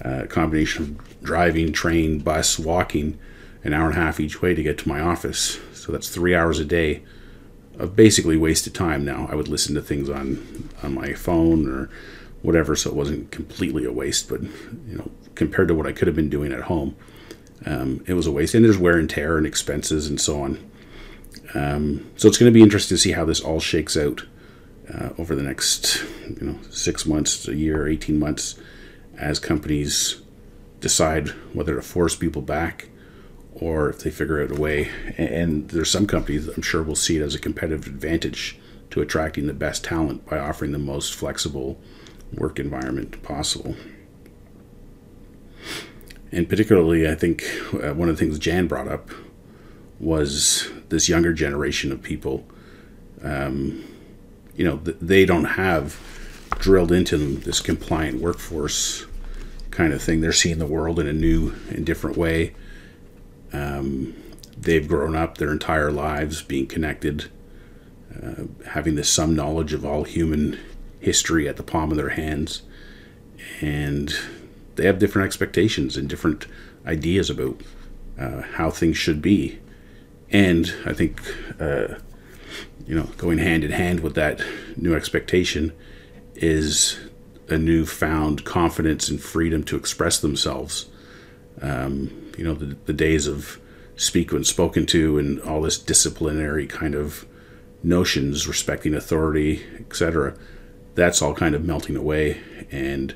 a 0.00 0.26
combination 0.26 0.82
of 0.82 1.22
driving, 1.22 1.72
train, 1.72 2.18
bus, 2.20 2.58
walking, 2.58 3.18
an 3.64 3.72
hour 3.72 3.88
and 3.88 3.98
a 3.98 4.00
half 4.00 4.20
each 4.20 4.42
way 4.42 4.54
to 4.54 4.62
get 4.62 4.78
to 4.78 4.88
my 4.88 5.00
office. 5.00 5.58
So 5.72 5.92
that's 5.92 6.08
three 6.08 6.34
hours 6.34 6.58
a 6.58 6.64
day 6.64 7.02
of 7.78 7.96
basically 7.96 8.36
wasted 8.36 8.74
time. 8.74 9.04
Now 9.04 9.28
I 9.30 9.34
would 9.34 9.48
listen 9.48 9.74
to 9.74 9.82
things 9.82 10.08
on 10.08 10.70
on 10.82 10.94
my 10.94 11.14
phone 11.14 11.68
or 11.68 11.90
whatever, 12.42 12.76
so 12.76 12.90
it 12.90 12.96
wasn't 12.96 13.30
completely 13.30 13.84
a 13.84 13.92
waste. 13.92 14.28
But 14.28 14.42
you 14.42 14.98
know, 14.98 15.10
compared 15.34 15.68
to 15.68 15.74
what 15.74 15.86
I 15.86 15.92
could 15.92 16.06
have 16.06 16.16
been 16.16 16.30
doing 16.30 16.52
at 16.52 16.62
home, 16.62 16.96
um, 17.64 18.04
it 18.06 18.14
was 18.14 18.26
a 18.26 18.32
waste. 18.32 18.54
And 18.54 18.64
there's 18.64 18.78
wear 18.78 18.98
and 18.98 19.08
tear 19.08 19.38
and 19.38 19.46
expenses 19.46 20.08
and 20.08 20.20
so 20.20 20.42
on. 20.42 20.70
Um, 21.54 22.10
so 22.16 22.28
it's 22.28 22.38
going 22.38 22.52
to 22.52 22.58
be 22.58 22.62
interesting 22.62 22.96
to 22.96 23.00
see 23.00 23.12
how 23.12 23.24
this 23.24 23.40
all 23.40 23.60
shakes 23.60 23.96
out 23.96 24.24
uh, 24.92 25.10
over 25.18 25.34
the 25.34 25.42
next, 25.42 26.04
you 26.28 26.46
know, 26.46 26.58
six 26.70 27.06
months, 27.06 27.48
a 27.48 27.54
year, 27.54 27.88
eighteen 27.88 28.18
months, 28.18 28.58
as 29.16 29.38
companies 29.38 30.20
decide 30.80 31.28
whether 31.54 31.74
to 31.74 31.82
force 31.82 32.14
people 32.14 32.42
back 32.42 32.88
or 33.54 33.88
if 33.88 34.00
they 34.00 34.10
figure 34.10 34.42
out 34.42 34.50
a 34.50 34.60
way. 34.60 34.90
And 35.16 35.68
there's 35.70 35.90
some 35.90 36.06
companies 36.06 36.46
I'm 36.48 36.62
sure 36.62 36.82
will 36.82 36.94
see 36.94 37.16
it 37.16 37.22
as 37.22 37.34
a 37.34 37.38
competitive 37.38 37.86
advantage 37.86 38.58
to 38.90 39.00
attracting 39.00 39.46
the 39.46 39.54
best 39.54 39.84
talent 39.84 40.26
by 40.26 40.38
offering 40.38 40.72
the 40.72 40.78
most 40.78 41.14
flexible 41.14 41.80
work 42.32 42.58
environment 42.58 43.22
possible. 43.22 43.74
And 46.32 46.48
particularly, 46.48 47.08
I 47.08 47.14
think 47.14 47.44
uh, 47.72 47.94
one 47.94 48.08
of 48.08 48.16
the 48.16 48.24
things 48.24 48.38
Jan 48.38 48.66
brought 48.66 48.88
up 48.88 49.10
was 49.98 50.70
this 50.88 51.08
younger 51.08 51.32
generation 51.32 51.92
of 51.92 52.02
people. 52.02 52.46
Um, 53.22 53.84
you 54.54 54.64
know, 54.64 54.76
they 54.76 55.24
don't 55.24 55.44
have 55.44 55.98
drilled 56.58 56.92
into 56.92 57.16
them 57.16 57.40
this 57.40 57.60
compliant 57.60 58.20
workforce 58.20 59.06
kind 59.70 59.92
of 59.92 60.02
thing. 60.02 60.20
They're 60.20 60.32
seeing 60.32 60.58
the 60.58 60.66
world 60.66 60.98
in 60.98 61.06
a 61.06 61.12
new 61.12 61.54
and 61.70 61.84
different 61.84 62.16
way. 62.16 62.54
Um, 63.52 64.14
they've 64.56 64.86
grown 64.86 65.14
up 65.14 65.38
their 65.38 65.52
entire 65.52 65.92
lives 65.92 66.42
being 66.42 66.66
connected, 66.66 67.30
uh, 68.14 68.44
having 68.70 68.94
this 68.94 69.08
some 69.08 69.34
knowledge 69.34 69.72
of 69.72 69.84
all 69.84 70.04
human 70.04 70.58
history 70.98 71.48
at 71.48 71.56
the 71.56 71.62
palm 71.62 71.90
of 71.90 71.96
their 71.96 72.10
hands, 72.10 72.62
and 73.60 74.14
they 74.76 74.86
have 74.86 74.98
different 74.98 75.26
expectations 75.26 75.96
and 75.96 76.08
different 76.08 76.46
ideas 76.86 77.30
about 77.30 77.60
uh, 78.18 78.42
how 78.42 78.70
things 78.70 78.96
should 78.96 79.20
be. 79.20 79.58
And 80.30 80.72
I 80.84 80.92
think, 80.92 81.20
uh, 81.60 81.96
you 82.86 82.94
know, 82.94 83.08
going 83.16 83.38
hand 83.38 83.64
in 83.64 83.72
hand 83.72 84.00
with 84.00 84.14
that 84.14 84.40
new 84.76 84.94
expectation 84.94 85.72
is 86.34 86.98
a 87.48 87.58
newfound 87.58 88.44
confidence 88.44 89.08
and 89.08 89.20
freedom 89.20 89.62
to 89.64 89.76
express 89.76 90.18
themselves. 90.18 90.86
Um, 91.62 92.32
you 92.36 92.44
know, 92.44 92.54
the, 92.54 92.76
the 92.84 92.92
days 92.92 93.26
of 93.26 93.58
speak 93.96 94.32
when 94.32 94.44
spoken 94.44 94.84
to 94.86 95.18
and 95.18 95.40
all 95.40 95.62
this 95.62 95.78
disciplinary 95.78 96.66
kind 96.66 96.94
of 96.94 97.24
notions, 97.82 98.46
respecting 98.46 98.94
authority, 98.94 99.64
etc. 99.78 100.36
That's 100.94 101.22
all 101.22 101.34
kind 101.34 101.54
of 101.54 101.64
melting 101.64 101.96
away. 101.96 102.40
And 102.70 103.14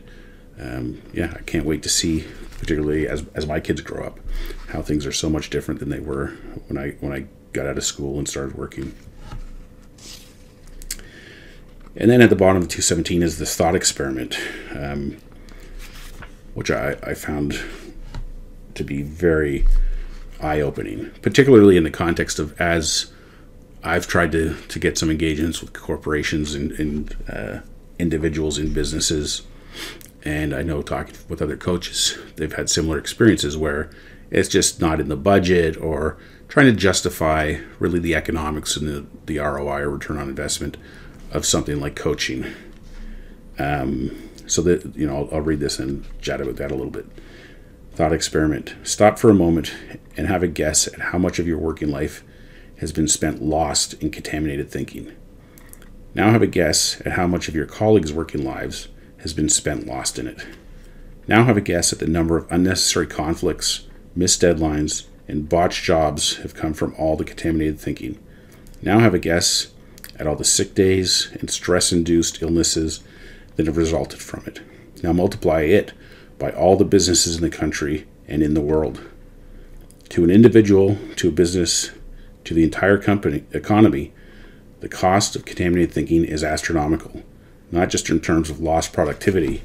um, 0.58 1.02
yeah, 1.12 1.34
I 1.36 1.42
can't 1.42 1.64
wait 1.64 1.82
to 1.84 1.88
see, 1.88 2.24
particularly 2.58 3.08
as, 3.08 3.24
as 3.34 3.46
my 3.46 3.60
kids 3.60 3.80
grow 3.80 4.04
up, 4.04 4.20
how 4.68 4.82
things 4.82 5.06
are 5.06 5.12
so 5.12 5.30
much 5.30 5.50
different 5.50 5.80
than 5.80 5.90
they 5.90 6.00
were 6.00 6.28
when 6.68 6.78
I 6.78 6.90
when 7.00 7.12
I 7.12 7.26
got 7.52 7.66
out 7.66 7.78
of 7.78 7.84
school 7.84 8.18
and 8.18 8.28
started 8.28 8.56
working. 8.56 8.94
And 11.96 12.10
then 12.10 12.20
at 12.22 12.30
the 12.30 12.36
bottom 12.36 12.62
of 12.62 12.68
217 12.68 13.22
is 13.22 13.38
this 13.38 13.56
thought 13.56 13.74
experiment, 13.74 14.38
um, 14.74 15.16
which 16.54 16.70
I, 16.70 16.96
I 17.02 17.14
found 17.14 17.60
to 18.74 18.84
be 18.84 19.02
very 19.02 19.66
eye 20.40 20.60
opening, 20.60 21.10
particularly 21.22 21.76
in 21.76 21.84
the 21.84 21.90
context 21.90 22.38
of 22.38 22.58
as 22.60 23.12
I've 23.82 24.06
tried 24.06 24.32
to, 24.32 24.54
to 24.54 24.78
get 24.78 24.98
some 24.98 25.10
engagements 25.10 25.60
with 25.60 25.72
corporations 25.72 26.54
and, 26.54 26.72
and 26.72 27.16
uh, 27.28 27.60
individuals 27.98 28.58
in 28.58 28.72
businesses. 28.72 29.42
And 30.22 30.54
I 30.54 30.62
know 30.62 30.82
talking 30.82 31.14
with 31.28 31.40
other 31.40 31.56
coaches, 31.56 32.18
they've 32.36 32.52
had 32.52 32.68
similar 32.68 32.98
experiences 32.98 33.56
where 33.56 33.90
it's 34.30 34.48
just 34.48 34.80
not 34.80 35.00
in 35.00 35.08
the 35.08 35.16
budget 35.16 35.76
or 35.76 36.18
trying 36.48 36.66
to 36.66 36.72
justify 36.72 37.58
really 37.78 37.98
the 37.98 38.14
economics 38.14 38.76
and 38.76 38.88
the, 38.88 39.06
the 39.26 39.38
ROI 39.38 39.80
or 39.80 39.90
return 39.90 40.18
on 40.18 40.28
investment 40.28 40.76
of 41.32 41.46
something 41.46 41.80
like 41.80 41.96
coaching. 41.96 42.46
Um, 43.58 44.28
so 44.46 44.62
that 44.62 44.96
you 44.96 45.06
know, 45.06 45.16
I'll, 45.16 45.36
I'll, 45.36 45.40
read 45.42 45.60
this 45.60 45.78
and 45.78 46.04
chat 46.20 46.40
about 46.40 46.56
that 46.56 46.72
a 46.72 46.74
little 46.74 46.90
bit. 46.90 47.06
Thought 47.92 48.12
experiment: 48.12 48.74
Stop 48.82 49.18
for 49.18 49.30
a 49.30 49.34
moment 49.34 49.74
and 50.16 50.26
have 50.26 50.42
a 50.42 50.48
guess 50.48 50.88
at 50.88 50.98
how 50.98 51.18
much 51.18 51.38
of 51.38 51.46
your 51.46 51.58
working 51.58 51.90
life 51.90 52.24
has 52.78 52.92
been 52.92 53.06
spent 53.06 53.42
lost 53.42 53.94
in 53.94 54.10
contaminated 54.10 54.70
thinking. 54.70 55.12
Now 56.14 56.30
have 56.30 56.42
a 56.42 56.46
guess 56.46 57.00
at 57.02 57.12
how 57.12 57.26
much 57.26 57.48
of 57.48 57.54
your 57.54 57.66
colleagues' 57.66 58.12
working 58.12 58.42
lives 58.42 58.88
has 59.22 59.32
been 59.32 59.48
spent 59.48 59.86
lost 59.86 60.18
in 60.18 60.26
it. 60.26 60.46
Now 61.26 61.44
have 61.44 61.56
a 61.56 61.60
guess 61.60 61.92
at 61.92 61.98
the 61.98 62.06
number 62.06 62.36
of 62.36 62.50
unnecessary 62.50 63.06
conflicts, 63.06 63.86
missed 64.16 64.42
deadlines, 64.42 65.06
and 65.28 65.48
botched 65.48 65.84
jobs 65.84 66.36
have 66.38 66.54
come 66.54 66.74
from 66.74 66.94
all 66.98 67.16
the 67.16 67.24
contaminated 67.24 67.78
thinking. 67.78 68.18
Now 68.82 68.98
have 68.98 69.14
a 69.14 69.18
guess 69.18 69.68
at 70.18 70.26
all 70.26 70.36
the 70.36 70.44
sick 70.44 70.74
days 70.74 71.28
and 71.38 71.50
stress 71.50 71.92
induced 71.92 72.42
illnesses 72.42 73.00
that 73.56 73.66
have 73.66 73.76
resulted 73.76 74.20
from 74.20 74.44
it. 74.46 74.60
Now 75.02 75.12
multiply 75.12 75.62
it 75.62 75.92
by 76.38 76.50
all 76.50 76.76
the 76.76 76.84
businesses 76.84 77.36
in 77.36 77.42
the 77.42 77.50
country 77.50 78.06
and 78.26 78.42
in 78.42 78.54
the 78.54 78.60
world. 78.60 79.00
To 80.10 80.24
an 80.24 80.30
individual, 80.30 80.98
to 81.16 81.28
a 81.28 81.32
business, 81.32 81.90
to 82.44 82.54
the 82.54 82.64
entire 82.64 82.98
company 82.98 83.44
economy, 83.52 84.12
the 84.80 84.88
cost 84.88 85.36
of 85.36 85.44
contaminated 85.44 85.92
thinking 85.92 86.24
is 86.24 86.42
astronomical, 86.42 87.22
not 87.70 87.88
just 87.88 88.10
in 88.10 88.20
terms 88.20 88.50
of 88.50 88.60
lost 88.60 88.92
productivity 88.92 89.62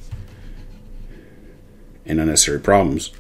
and 2.06 2.20
unnecessary 2.20 2.60
problems, 2.60 3.12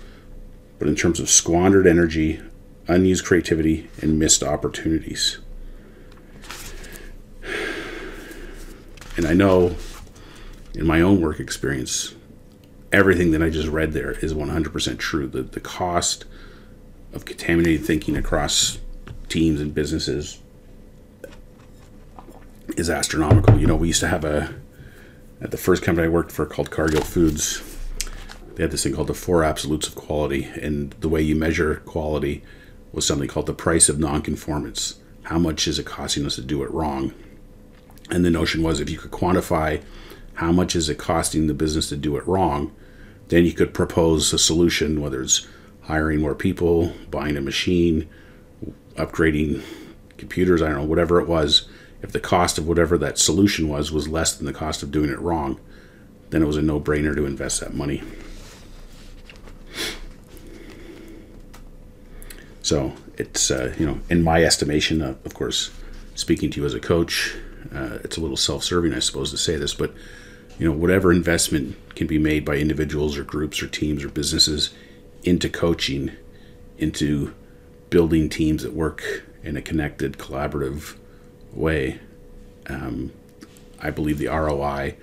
but 0.77 0.87
in 0.87 0.95
terms 0.95 1.19
of 1.19 1.29
squandered 1.29 1.87
energy, 1.87 2.41
unused 2.87 3.25
creativity, 3.25 3.89
and 4.01 4.19
missed 4.19 4.43
opportunities. 4.43 5.39
and 9.17 9.25
I 9.25 9.33
know 9.33 9.75
in 10.73 10.85
my 10.85 11.01
own 11.01 11.21
work 11.21 11.39
experience, 11.39 12.15
everything 12.91 13.31
that 13.31 13.41
I 13.41 13.49
just 13.49 13.67
read 13.67 13.93
there 13.93 14.11
is 14.11 14.33
100% 14.33 14.99
true. 14.99 15.27
The, 15.27 15.41
the 15.43 15.59
cost 15.59 16.25
of 17.13 17.25
contaminated 17.25 17.85
thinking 17.85 18.17
across 18.17 18.79
teams 19.29 19.61
and 19.61 19.73
businesses 19.73 20.39
is 22.75 22.89
astronomical. 22.89 23.57
You 23.57 23.67
know, 23.67 23.75
we 23.75 23.87
used 23.87 24.01
to 24.01 24.07
have 24.07 24.25
a, 24.25 24.53
at 25.41 25.51
the 25.51 25.57
first 25.57 25.83
company 25.83 26.07
I 26.07 26.09
worked 26.09 26.31
for 26.31 26.45
called 26.45 26.71
Cargill 26.71 27.01
Foods, 27.01 27.61
they 28.55 28.63
had 28.63 28.71
this 28.71 28.83
thing 28.83 28.93
called 28.93 29.07
the 29.07 29.13
four 29.13 29.43
absolutes 29.43 29.87
of 29.87 29.95
quality. 29.95 30.45
And 30.45 30.91
the 31.01 31.09
way 31.09 31.21
you 31.21 31.35
measure 31.35 31.81
quality 31.85 32.43
was 32.91 33.05
something 33.05 33.27
called 33.27 33.47
the 33.47 33.53
price 33.53 33.89
of 33.89 33.97
nonconformance. 33.97 34.95
How 35.23 35.37
much 35.37 35.67
is 35.67 35.77
it 35.77 35.85
costing 35.85 36.25
us 36.25 36.35
to 36.35 36.41
do 36.41 36.63
it 36.63 36.71
wrong? 36.71 37.13
And 38.09 38.23
the 38.23 38.29
notion 38.29 38.63
was 38.63 38.79
if 38.79 38.89
you 38.89 38.97
could 38.97 39.11
quantify 39.11 39.83
how 40.35 40.51
much 40.51 40.75
is 40.75 40.89
it 40.89 40.97
costing 40.97 41.47
the 41.47 41.53
business 41.53 41.89
to 41.89 41.97
do 41.97 42.17
it 42.17 42.27
wrong, 42.27 42.73
then 43.29 43.45
you 43.45 43.53
could 43.53 43.73
propose 43.73 44.31
a 44.33 44.39
solution, 44.39 45.01
whether 45.01 45.21
it's 45.21 45.47
hiring 45.81 46.21
more 46.21 46.35
people, 46.35 46.93
buying 47.09 47.37
a 47.37 47.41
machine, 47.41 48.07
upgrading 48.95 49.63
computers, 50.17 50.61
I 50.61 50.69
don't 50.69 50.77
know, 50.77 50.85
whatever 50.85 51.19
it 51.19 51.27
was. 51.27 51.67
If 52.05 52.11
the 52.11 52.19
cost 52.19 52.59
of 52.59 52.67
whatever 52.67 52.99
that 52.99 53.17
solution 53.17 53.67
was 53.67 53.91
was 53.91 54.07
less 54.07 54.35
than 54.35 54.45
the 54.45 54.53
cost 54.53 54.83
of 54.83 54.91
doing 54.91 55.09
it 55.09 55.17
wrong, 55.17 55.59
then 56.29 56.43
it 56.43 56.45
was 56.45 56.55
a 56.55 56.61
no 56.61 56.79
brainer 56.79 57.15
to 57.15 57.25
invest 57.25 57.61
that 57.61 57.73
money. 57.73 58.03
So 62.61 62.93
it's, 63.17 63.49
uh, 63.49 63.73
you 63.79 63.87
know, 63.87 64.01
in 64.07 64.21
my 64.21 64.43
estimation, 64.43 65.01
uh, 65.01 65.15
of 65.25 65.33
course, 65.33 65.71
speaking 66.13 66.51
to 66.51 66.61
you 66.61 66.65
as 66.67 66.75
a 66.75 66.79
coach, 66.79 67.35
uh, 67.73 67.97
it's 68.03 68.17
a 68.17 68.21
little 68.21 68.37
self 68.37 68.63
serving, 68.63 68.93
I 68.93 68.99
suppose, 68.99 69.31
to 69.31 69.37
say 69.37 69.55
this, 69.55 69.73
but 69.73 69.91
you 70.59 70.67
know 70.67 70.77
whatever 70.77 71.11
investment 71.11 71.75
can 71.95 72.05
be 72.05 72.19
made 72.19 72.45
by 72.45 72.57
individuals 72.57 73.17
or 73.17 73.23
groups 73.23 73.63
or 73.63 73.67
teams 73.67 74.03
or 74.03 74.09
businesses 74.09 74.69
into 75.23 75.49
coaching 75.49 76.11
into 76.77 77.33
building 77.89 78.29
teams 78.29 78.61
that 78.61 78.73
work 78.73 79.23
in 79.43 79.57
a 79.57 79.61
connected 79.61 80.19
collaborative 80.19 80.95
way 81.55 81.99
um, 82.67 83.11
i 83.79 83.89
believe 83.89 84.17
the 84.17 84.27
roi 84.27 84.95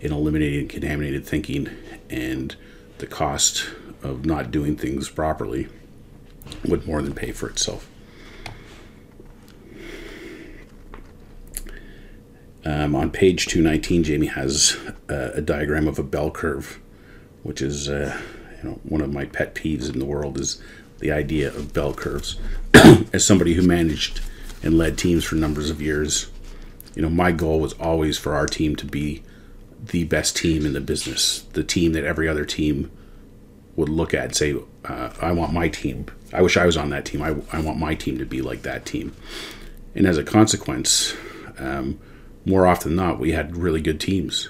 in 0.00 0.12
eliminating 0.12 0.68
contaminated 0.68 1.24
thinking 1.24 1.68
and 2.08 2.56
the 2.98 3.06
cost 3.06 3.70
of 4.02 4.24
not 4.24 4.50
doing 4.50 4.76
things 4.76 5.08
properly 5.08 5.68
would 6.64 6.86
more 6.86 7.02
than 7.02 7.14
pay 7.14 7.32
for 7.32 7.48
itself 7.48 7.88
Um, 12.68 12.94
on 12.94 13.10
page 13.10 13.46
219, 13.46 14.04
Jamie 14.04 14.26
has 14.26 14.76
uh, 15.08 15.30
a 15.32 15.40
diagram 15.40 15.88
of 15.88 15.98
a 15.98 16.02
bell 16.02 16.30
curve, 16.30 16.78
which 17.42 17.62
is 17.62 17.88
uh, 17.88 18.20
you 18.62 18.68
know, 18.68 18.78
one 18.82 19.00
of 19.00 19.10
my 19.10 19.24
pet 19.24 19.54
peeves 19.54 19.90
in 19.90 19.98
the 19.98 20.04
world 20.04 20.38
is 20.38 20.60
the 20.98 21.10
idea 21.10 21.48
of 21.48 21.72
bell 21.72 21.94
curves. 21.94 22.38
As 23.12 23.24
somebody 23.24 23.54
who 23.54 23.62
managed 23.62 24.20
and 24.62 24.76
led 24.76 24.98
teams 24.98 25.24
for 25.24 25.36
numbers 25.36 25.70
of 25.70 25.80
years, 25.80 26.30
you 26.94 27.02
know, 27.02 27.10
my 27.10 27.32
goal 27.32 27.60
was 27.60 27.74
always 27.74 28.18
for 28.18 28.34
our 28.34 28.46
team 28.46 28.74
to 28.76 28.86
be 28.86 29.22
the 29.86 30.04
best 30.04 30.36
team 30.36 30.66
in 30.66 30.72
the 30.72 30.80
business, 30.80 31.42
the 31.52 31.62
team 31.62 31.92
that 31.92 32.04
every 32.04 32.28
other 32.28 32.44
team 32.44 32.90
would 33.76 33.88
look 33.88 34.12
at 34.12 34.24
and 34.24 34.36
say, 34.36 34.56
uh, 34.84 35.10
I 35.20 35.32
want 35.32 35.52
my 35.52 35.68
team. 35.68 36.06
I 36.32 36.42
wish 36.42 36.56
I 36.56 36.66
was 36.66 36.76
on 36.76 36.90
that 36.90 37.04
team. 37.04 37.22
I, 37.22 37.36
I 37.52 37.60
want 37.60 37.78
my 37.78 37.94
team 37.94 38.18
to 38.18 38.26
be 38.26 38.42
like 38.42 38.62
that 38.62 38.84
team. 38.84 39.14
And 39.94 40.06
as 40.06 40.18
a 40.18 40.24
consequence, 40.24 41.14
um, 41.58 41.98
more 42.44 42.66
often 42.66 42.96
than 42.96 43.06
not, 43.06 43.20
we 43.20 43.32
had 43.32 43.56
really 43.56 43.80
good 43.80 44.00
teams. 44.00 44.48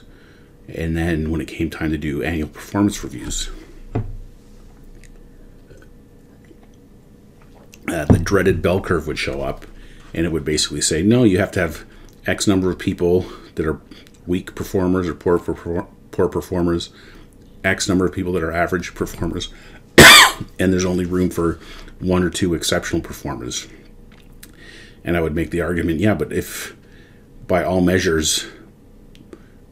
And 0.69 0.97
then 0.97 1.31
when 1.31 1.41
it 1.41 1.49
came 1.49 1.71
time 1.71 1.91
to 1.91 1.99
do 1.99 2.23
annual 2.23 2.49
performance 2.49 3.03
reviews, 3.05 3.51
uh, 7.89 8.05
the 8.05 8.21
dreaded 8.23 8.61
bell 8.63 8.81
curve 8.81 9.07
would 9.07 9.19
show 9.19 9.43
up, 9.43 9.67
and 10.15 10.27
it 10.27 10.33
would 10.33 10.45
basically 10.45 10.81
say, 10.81 11.03
no, 11.03 11.25
you 11.25 11.39
have 11.39 11.51
to 11.53 11.61
have 11.61 11.85
X 12.27 12.47
number 12.47 12.71
of 12.71 12.79
people 12.79 13.27
that 13.55 13.67
are 13.67 13.81
weak 14.27 14.55
performers 14.55 15.09
or 15.09 15.15
poor, 15.15 15.39
poor 15.39 16.29
performers, 16.29 16.91
X 17.65 17.89
number 17.89 18.07
of 18.07 18.13
people 18.13 18.33
that 18.33 18.43
are 18.43 18.53
average 18.53 18.95
performers, 18.95 19.53
and 20.59 20.73
there's 20.73 20.85
only 20.85 21.05
room 21.05 21.31
for 21.31 21.59
one 21.99 22.23
or 22.23 22.31
two 22.31 22.55
exceptional 22.55 23.03
performers. 23.03 23.67
And 25.05 25.17
I 25.17 25.21
would 25.21 25.35
make 25.35 25.51
the 25.51 25.61
argument, 25.61 26.01
yeah, 26.01 26.15
but 26.15 26.33
if 26.33 26.77
by 27.47 27.65
all 27.65 27.81
measures, 27.81 28.47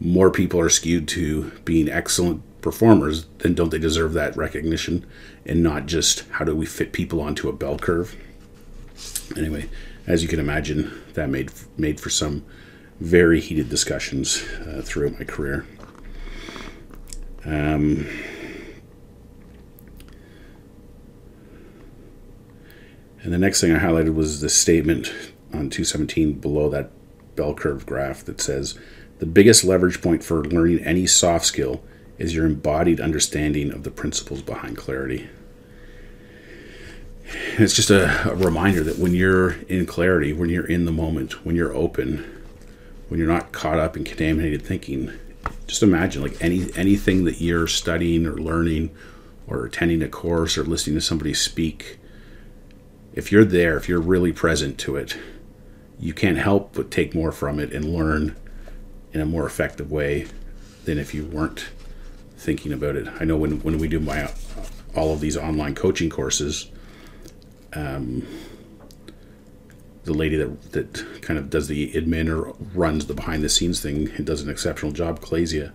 more 0.00 0.30
people 0.30 0.60
are 0.60 0.68
skewed 0.68 1.08
to 1.08 1.50
being 1.64 1.88
excellent 1.88 2.42
performers, 2.60 3.26
then 3.38 3.54
don't 3.54 3.70
they 3.70 3.78
deserve 3.78 4.12
that 4.14 4.36
recognition 4.36 5.06
and 5.44 5.62
not 5.62 5.86
just 5.86 6.28
how 6.30 6.44
do 6.44 6.54
we 6.54 6.66
fit 6.66 6.92
people 6.92 7.20
onto 7.20 7.48
a 7.48 7.52
bell 7.52 7.78
curve? 7.78 8.16
Anyway, 9.36 9.68
as 10.06 10.22
you 10.22 10.28
can 10.28 10.40
imagine, 10.40 11.02
that 11.14 11.28
made 11.28 11.50
made 11.76 12.00
for 12.00 12.10
some 12.10 12.44
very 13.00 13.40
heated 13.40 13.68
discussions 13.68 14.42
uh, 14.66 14.80
throughout 14.84 15.18
my 15.18 15.24
career. 15.24 15.66
Um, 17.44 18.06
and 23.22 23.32
the 23.32 23.38
next 23.38 23.60
thing 23.60 23.72
I 23.72 23.78
highlighted 23.78 24.14
was 24.14 24.40
the 24.40 24.48
statement 24.48 25.08
on 25.52 25.70
217 25.70 26.34
below 26.34 26.68
that 26.70 26.90
bell 27.36 27.54
curve 27.54 27.86
graph 27.86 28.24
that 28.24 28.40
says 28.40 28.78
the 29.18 29.26
biggest 29.26 29.64
leverage 29.64 30.00
point 30.02 30.24
for 30.24 30.44
learning 30.44 30.80
any 30.80 31.06
soft 31.06 31.44
skill 31.44 31.82
is 32.18 32.34
your 32.34 32.46
embodied 32.46 33.00
understanding 33.00 33.70
of 33.72 33.84
the 33.84 33.90
principles 33.90 34.42
behind 34.42 34.76
clarity. 34.76 35.28
It's 37.58 37.74
just 37.74 37.90
a, 37.90 38.30
a, 38.30 38.34
reminder 38.34 38.84
that 38.84 38.98
when 38.98 39.14
you're 39.14 39.52
in 39.68 39.86
clarity, 39.86 40.32
when 40.32 40.48
you're 40.48 40.66
in 40.66 40.84
the 40.84 40.92
moment, 40.92 41.44
when 41.44 41.56
you're 41.56 41.74
open, 41.74 42.24
when 43.08 43.18
you're 43.18 43.28
not 43.28 43.52
caught 43.52 43.78
up 43.78 43.96
in 43.96 44.04
contaminated 44.04 44.62
thinking, 44.62 45.12
just 45.66 45.82
imagine 45.82 46.22
like 46.22 46.36
any 46.40 46.70
anything 46.76 47.24
that 47.24 47.40
you're 47.40 47.66
studying 47.66 48.26
or 48.26 48.34
learning 48.34 48.94
or 49.46 49.64
attending 49.64 50.02
a 50.02 50.08
course 50.08 50.56
or 50.56 50.64
listening 50.64 50.96
to 50.96 51.00
somebody 51.00 51.34
speak, 51.34 51.98
if 53.12 53.32
you're 53.32 53.44
there, 53.44 53.76
if 53.76 53.88
you're 53.88 54.00
really 54.00 54.32
present 54.32 54.78
to 54.78 54.96
it, 54.96 55.16
you 55.98 56.12
can't 56.12 56.38
help 56.38 56.74
but 56.74 56.90
take 56.90 57.14
more 57.14 57.32
from 57.32 57.58
it 57.58 57.72
and 57.72 57.92
learn 57.92 58.36
in 59.12 59.20
a 59.20 59.26
more 59.26 59.46
effective 59.46 59.90
way 59.90 60.26
than 60.84 60.98
if 60.98 61.12
you 61.14 61.24
weren't 61.24 61.70
thinking 62.36 62.72
about 62.72 62.94
it. 62.94 63.08
I 63.18 63.24
know 63.24 63.36
when, 63.36 63.60
when 63.62 63.78
we 63.78 63.88
do 63.88 63.98
my 63.98 64.30
all 64.94 65.12
of 65.12 65.20
these 65.20 65.36
online 65.36 65.74
coaching 65.74 66.10
courses, 66.10 66.70
um, 67.76 68.26
the 70.04 70.14
lady 70.14 70.36
that 70.36 70.72
that 70.72 71.22
kind 71.22 71.38
of 71.38 71.50
does 71.50 71.68
the 71.68 71.92
admin 71.92 72.28
or 72.28 72.54
runs 72.74 73.06
the 73.06 73.14
behind 73.14 73.42
the 73.42 73.48
scenes 73.48 73.80
thing 73.80 74.10
and 74.16 74.24
does 74.24 74.42
an 74.42 74.48
exceptional 74.48 74.92
job, 74.92 75.20
Clasia, 75.20 75.72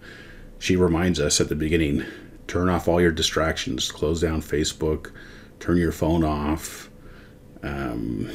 she 0.57 0.75
reminds 0.75 1.19
us 1.19 1.39
at 1.39 1.49
the 1.49 1.55
beginning, 1.55 2.03
turn 2.47 2.69
off 2.69 2.87
all 2.87 3.01
your 3.01 3.11
distractions, 3.11 3.91
close 3.91 4.21
down 4.21 4.41
Facebook, 4.41 5.11
turn 5.59 5.77
your 5.77 5.91
phone 5.91 6.23
off. 6.23 6.89
Um, 7.61 8.31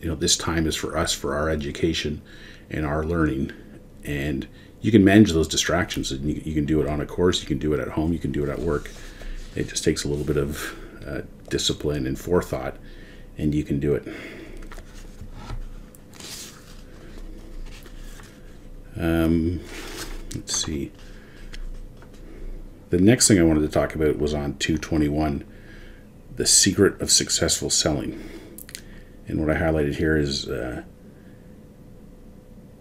you 0.00 0.08
know 0.08 0.14
this 0.14 0.36
time 0.36 0.66
is 0.66 0.76
for 0.76 0.96
us 0.96 1.12
for 1.12 1.34
our 1.34 1.48
education 1.48 2.22
and 2.70 2.86
our 2.86 3.04
learning 3.04 3.52
and 4.04 4.46
you 4.80 4.92
can 4.92 5.04
manage 5.04 5.32
those 5.32 5.48
distractions 5.48 6.12
and 6.12 6.30
you, 6.30 6.40
you 6.44 6.54
can 6.54 6.64
do 6.64 6.80
it 6.80 6.88
on 6.88 7.00
a 7.00 7.06
course 7.06 7.40
you 7.40 7.46
can 7.46 7.58
do 7.58 7.72
it 7.72 7.80
at 7.80 7.88
home 7.88 8.12
you 8.12 8.18
can 8.18 8.30
do 8.30 8.44
it 8.44 8.48
at 8.48 8.58
work 8.58 8.90
it 9.56 9.68
just 9.68 9.82
takes 9.82 10.04
a 10.04 10.08
little 10.08 10.24
bit 10.24 10.36
of 10.36 10.76
uh, 11.06 11.22
discipline 11.48 12.06
and 12.06 12.18
forethought 12.18 12.76
and 13.36 13.54
you 13.54 13.64
can 13.64 13.78
do 13.78 13.94
it 13.94 14.06
um, 18.98 19.60
let's 20.34 20.54
see 20.64 20.92
the 22.90 22.98
next 22.98 23.28
thing 23.28 23.38
i 23.38 23.42
wanted 23.42 23.60
to 23.60 23.68
talk 23.68 23.94
about 23.94 24.18
was 24.18 24.34
on 24.34 24.56
221 24.58 25.44
the 26.36 26.46
secret 26.46 27.00
of 27.00 27.10
successful 27.10 27.70
selling 27.70 28.28
and 29.28 29.38
what 29.38 29.54
I 29.54 29.60
highlighted 29.60 29.96
here 29.96 30.16
is 30.16 30.48
uh, 30.48 30.82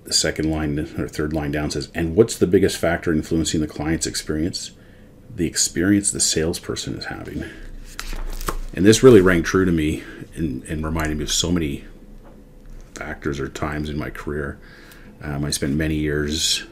the 0.06 0.14
second 0.14 0.50
line 0.50 0.80
or 0.80 1.08
third 1.08 1.34
line 1.34 1.52
down 1.52 1.70
says, 1.70 1.92
and 1.94 2.16
what's 2.16 2.38
the 2.38 2.48
biggest 2.48 2.78
factor 2.78 3.12
influencing 3.12 3.60
the 3.60 3.68
client's 3.68 4.08
experience? 4.08 4.72
The 5.30 5.46
experience 5.46 6.10
the 6.10 6.22
salesperson 6.22 6.96
is 6.96 7.06
having. 7.06 7.44
And 8.78 8.86
this 8.86 9.02
really 9.02 9.22
rang 9.22 9.42
true 9.42 9.66
to 9.66 9.72
me 9.72 10.04
and, 10.36 10.62
and 10.66 10.86
reminded 10.86 11.18
me 11.18 11.24
of 11.24 11.32
so 11.32 11.52
many 11.52 11.84
factors 12.94 13.40
or 13.40 13.50
times 13.50 13.90
in 13.90 13.98
my 13.98 14.12
career. 14.12 14.60
Um, 15.20 15.46
I 15.46 15.50
spent 15.50 15.74
many 15.74 15.96
years 15.96 16.64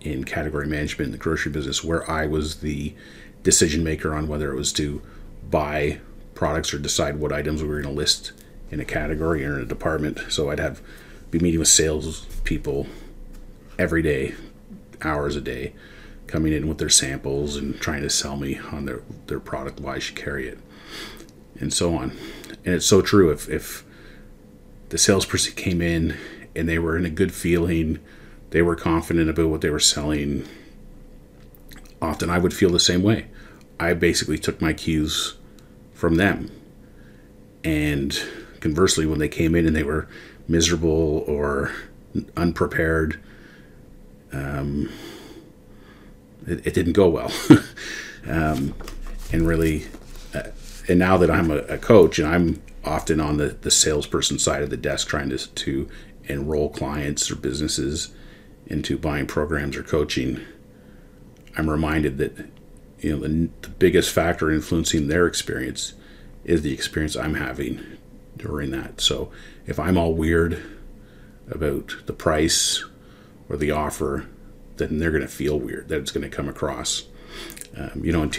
in 0.00 0.24
category 0.24 0.66
management 0.66 1.06
in 1.06 1.12
the 1.12 1.18
grocery 1.18 1.52
business 1.52 1.84
where 1.84 2.10
I 2.10 2.26
was 2.26 2.62
the 2.62 2.96
decision 3.44 3.84
maker 3.84 4.12
on 4.12 4.26
whether 4.26 4.50
it 4.50 4.56
was 4.56 4.72
to 4.72 5.00
buy 5.48 6.00
products 6.34 6.74
or 6.74 6.80
decide 6.80 7.20
what 7.20 7.32
items 7.32 7.62
we 7.62 7.68
were 7.68 7.80
going 7.80 7.94
to 7.94 7.96
list 7.96 8.32
in 8.72 8.80
a 8.80 8.84
category 8.84 9.44
or 9.44 9.54
in 9.54 9.62
a 9.62 9.66
department. 9.66 10.18
So 10.28 10.50
I'd 10.50 10.58
have 10.58 10.82
be 11.30 11.38
meeting 11.38 11.60
with 11.60 11.68
sales 11.68 12.24
people 12.42 12.88
every 13.78 14.02
day, 14.02 14.34
hours 15.02 15.36
a 15.36 15.40
day, 15.40 15.74
coming 16.26 16.52
in 16.52 16.66
with 16.66 16.78
their 16.78 16.88
samples 16.88 17.54
and 17.54 17.80
trying 17.80 18.02
to 18.02 18.10
sell 18.10 18.36
me 18.36 18.58
on 18.72 18.84
their, 18.84 19.02
their 19.28 19.38
product, 19.38 19.78
why 19.78 19.94
I 19.94 19.98
should 20.00 20.16
carry 20.16 20.48
it, 20.48 20.58
and 21.60 21.72
so 21.72 21.94
on. 21.94 22.12
And 22.64 22.74
it's 22.74 22.86
so 22.86 23.02
true. 23.02 23.30
If, 23.30 23.48
if 23.48 23.84
the 24.88 24.98
salesperson 24.98 25.54
came 25.54 25.80
in 25.80 26.16
and 26.54 26.68
they 26.68 26.78
were 26.78 26.96
in 26.96 27.04
a 27.04 27.10
good 27.10 27.32
feeling, 27.32 27.98
they 28.50 28.62
were 28.62 28.76
confident 28.76 29.28
about 29.28 29.48
what 29.48 29.60
they 29.60 29.70
were 29.70 29.80
selling, 29.80 30.46
often 32.00 32.30
I 32.30 32.38
would 32.38 32.54
feel 32.54 32.70
the 32.70 32.80
same 32.80 33.02
way. 33.02 33.26
I 33.78 33.94
basically 33.94 34.38
took 34.38 34.60
my 34.60 34.72
cues 34.72 35.36
from 35.92 36.16
them. 36.16 36.50
And 37.64 38.18
conversely, 38.60 39.06
when 39.06 39.18
they 39.18 39.28
came 39.28 39.54
in 39.54 39.66
and 39.66 39.74
they 39.74 39.82
were 39.82 40.08
miserable 40.48 41.24
or 41.26 41.72
unprepared, 42.36 43.20
um, 44.32 44.90
it, 46.46 46.66
it, 46.66 46.74
didn't 46.74 46.92
go 46.92 47.08
well. 47.08 47.32
um, 48.26 48.74
and 49.32 49.46
really, 49.46 49.86
uh, 50.34 50.50
and 50.88 50.98
now 50.98 51.16
that 51.16 51.30
I'm 51.30 51.50
a, 51.50 51.58
a, 51.58 51.78
coach 51.78 52.18
and 52.18 52.28
I'm 52.28 52.62
often 52.84 53.20
on 53.20 53.38
the, 53.38 53.48
the 53.48 53.70
salesperson 53.70 54.38
side 54.38 54.62
of 54.62 54.70
the 54.70 54.76
desk 54.76 55.08
trying 55.08 55.30
to, 55.30 55.38
to 55.38 55.88
enroll 56.24 56.68
clients 56.68 57.30
or 57.30 57.36
businesses 57.36 58.14
into 58.66 58.98
buying 58.98 59.26
programs 59.26 59.76
or 59.76 59.82
coaching, 59.82 60.40
I'm 61.56 61.70
reminded 61.70 62.18
that 62.18 62.36
you 63.00 63.10
know 63.10 63.20
the, 63.20 63.48
the 63.62 63.68
biggest 63.68 64.12
factor 64.12 64.50
influencing 64.50 65.08
their 65.08 65.26
experience 65.26 65.94
is 66.44 66.62
the 66.62 66.72
experience 66.72 67.16
I'm 67.16 67.34
having 67.34 67.84
during 68.36 68.70
that. 68.70 69.00
So 69.00 69.30
if 69.66 69.78
I'm 69.78 69.98
all 69.98 70.14
weird 70.14 70.62
about 71.50 71.96
the 72.06 72.12
price 72.12 72.84
or 73.48 73.56
the 73.56 73.70
offer, 73.70 74.26
then 74.76 74.98
they're 74.98 75.10
going 75.10 75.22
to 75.22 75.28
feel 75.28 75.58
weird 75.58 75.88
that 75.88 75.98
it's 75.98 76.12
going 76.12 76.28
to 76.28 76.34
come 76.34 76.48
across. 76.48 77.04
Um, 77.76 78.02
you 78.04 78.12
know, 78.12 78.22
in 78.22 78.30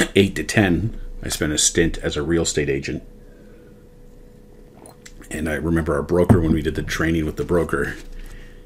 2008 0.14 0.36
to 0.36 0.44
10, 0.44 1.00
I 1.22 1.28
spent 1.28 1.52
a 1.52 1.58
stint 1.58 1.98
as 1.98 2.16
a 2.16 2.22
real 2.22 2.42
estate 2.42 2.70
agent. 2.70 3.02
And 5.30 5.48
I 5.48 5.54
remember 5.54 5.94
our 5.94 6.02
broker, 6.02 6.40
when 6.40 6.52
we 6.52 6.62
did 6.62 6.74
the 6.74 6.82
training 6.82 7.26
with 7.26 7.36
the 7.36 7.44
broker, 7.44 7.96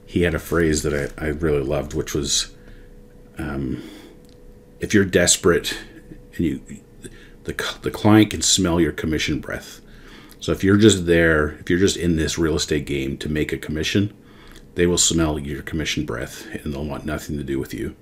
he 0.06 0.22
had 0.22 0.34
a 0.34 0.38
phrase 0.38 0.82
that 0.82 1.12
I, 1.18 1.26
I 1.26 1.28
really 1.30 1.62
loved, 1.62 1.92
which 1.92 2.14
was 2.14 2.54
um, 3.36 3.82
if 4.80 4.94
you're 4.94 5.04
desperate 5.04 5.76
and 6.36 6.44
you 6.44 6.62
the, 7.44 7.52
the 7.82 7.90
client 7.90 8.30
can 8.30 8.40
smell 8.40 8.80
your 8.80 8.92
commission 8.92 9.40
breath. 9.40 9.80
So 10.40 10.52
if 10.52 10.64
you're 10.64 10.78
just 10.78 11.04
there, 11.04 11.48
if 11.60 11.68
you're 11.68 11.78
just 11.78 11.96
in 11.96 12.16
this 12.16 12.38
real 12.38 12.56
estate 12.56 12.86
game 12.86 13.18
to 13.18 13.28
make 13.28 13.52
a 13.52 13.58
commission, 13.58 14.16
they 14.76 14.86
will 14.86 14.98
smell 14.98 15.38
your 15.38 15.62
commission 15.62 16.06
breath 16.06 16.46
and 16.52 16.72
they'll 16.72 16.84
want 16.84 17.04
nothing 17.04 17.36
to 17.36 17.44
do 17.44 17.58
with 17.58 17.74
you. 17.74 17.96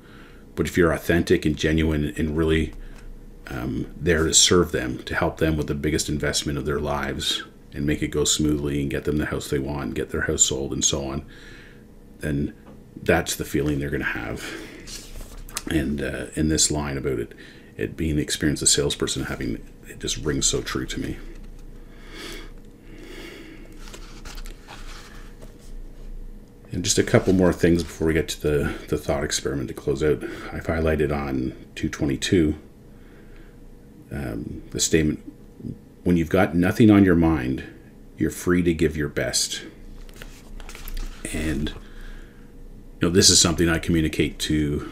But 0.54 0.66
if 0.66 0.76
you're 0.76 0.92
authentic 0.92 1.44
and 1.44 1.56
genuine 1.56 2.14
and 2.16 2.36
really 2.36 2.72
um, 3.48 3.92
there 3.96 4.26
to 4.26 4.34
serve 4.34 4.72
them, 4.72 4.98
to 5.04 5.14
help 5.14 5.38
them 5.38 5.56
with 5.56 5.66
the 5.66 5.74
biggest 5.74 6.08
investment 6.08 6.58
of 6.58 6.64
their 6.64 6.80
lives 6.80 7.42
and 7.72 7.86
make 7.86 8.02
it 8.02 8.08
go 8.08 8.24
smoothly 8.24 8.80
and 8.80 8.90
get 8.90 9.04
them 9.04 9.16
the 9.16 9.26
house 9.26 9.48
they 9.48 9.58
want, 9.58 9.94
get 9.94 10.10
their 10.10 10.22
house 10.22 10.42
sold, 10.42 10.72
and 10.72 10.84
so 10.84 11.08
on, 11.08 11.24
then 12.20 12.54
that's 13.02 13.36
the 13.36 13.44
feeling 13.44 13.78
they're 13.78 13.90
going 13.90 14.00
to 14.00 14.06
have. 14.06 14.44
And 15.70 16.02
uh, 16.02 16.26
in 16.34 16.48
this 16.48 16.70
line 16.70 16.98
about 16.98 17.18
it, 17.18 17.32
it 17.76 17.96
being 17.96 18.16
the 18.16 18.22
experience 18.22 18.62
of 18.62 18.68
salesperson 18.68 19.24
having 19.24 19.66
it 19.86 19.98
just 19.98 20.18
rings 20.18 20.46
so 20.46 20.60
true 20.60 20.86
to 20.86 21.00
me. 21.00 21.16
And 26.70 26.82
just 26.82 26.98
a 26.98 27.02
couple 27.02 27.34
more 27.34 27.52
things 27.52 27.82
before 27.82 28.06
we 28.06 28.14
get 28.14 28.28
to 28.28 28.40
the, 28.40 28.74
the 28.88 28.96
thought 28.96 29.24
experiment 29.24 29.68
to 29.68 29.74
close 29.74 30.02
out. 30.02 30.22
I've 30.52 30.66
highlighted 30.66 31.14
on 31.14 31.50
222 31.74 32.58
um, 34.12 34.62
the 34.70 34.80
statement 34.80 35.20
when 36.04 36.16
you've 36.16 36.28
got 36.28 36.54
nothing 36.54 36.90
on 36.90 37.04
your 37.04 37.14
mind, 37.14 37.64
you're 38.18 38.30
free 38.30 38.62
to 38.62 38.74
give 38.74 38.96
your 38.96 39.08
best. 39.08 39.62
And 41.32 41.70
you 41.70 43.08
know, 43.08 43.10
this 43.10 43.30
is 43.30 43.40
something 43.40 43.68
I 43.68 43.78
communicate 43.78 44.38
to 44.40 44.90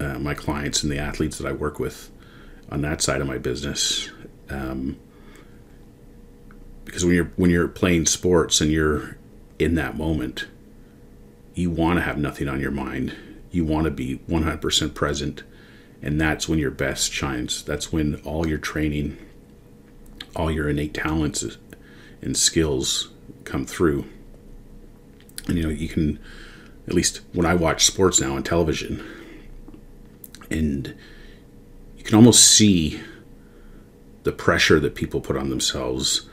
uh, 0.00 0.18
my 0.18 0.34
clients 0.34 0.82
and 0.82 0.92
the 0.92 0.98
athletes 0.98 1.38
that 1.38 1.46
I 1.46 1.52
work 1.52 1.78
with 1.78 2.10
on 2.70 2.82
that 2.82 3.00
side 3.00 3.20
of 3.20 3.26
my 3.26 3.38
business. 3.38 4.10
Um, 4.50 4.98
because 6.84 7.04
when 7.04 7.14
you're 7.14 7.32
when 7.36 7.50
you're 7.50 7.68
playing 7.68 8.06
sports 8.06 8.60
and 8.60 8.70
you're 8.70 9.18
in 9.58 9.74
that 9.74 9.96
moment, 9.96 10.46
you 11.54 11.70
want 11.70 11.98
to 11.98 12.02
have 12.02 12.16
nothing 12.16 12.48
on 12.48 12.60
your 12.60 12.70
mind. 12.70 13.14
You 13.50 13.64
want 13.64 13.84
to 13.84 13.90
be 13.90 14.18
100% 14.28 14.94
present, 14.94 15.42
and 16.02 16.20
that's 16.20 16.48
when 16.48 16.58
your 16.58 16.70
best 16.70 17.12
shines. 17.12 17.62
That's 17.62 17.92
when 17.92 18.16
all 18.24 18.46
your 18.46 18.58
training, 18.58 19.18
all 20.36 20.50
your 20.50 20.68
innate 20.68 20.94
talents 20.94 21.44
and 22.22 22.36
skills 22.36 23.10
come 23.44 23.66
through. 23.66 24.04
And 25.46 25.56
you 25.56 25.64
know, 25.64 25.70
you 25.70 25.88
can 25.88 26.18
at 26.86 26.94
least 26.94 27.20
when 27.32 27.46
I 27.46 27.54
watch 27.54 27.84
sports 27.84 28.20
now 28.20 28.34
on 28.34 28.42
television, 28.42 29.04
and 30.50 30.94
you 31.96 32.04
can 32.04 32.14
almost 32.14 32.44
see 32.44 33.00
the 34.22 34.32
pressure 34.32 34.80
that 34.80 34.94
people 34.94 35.20
put 35.20 35.36
on 35.36 35.50
themselves, 35.50 36.28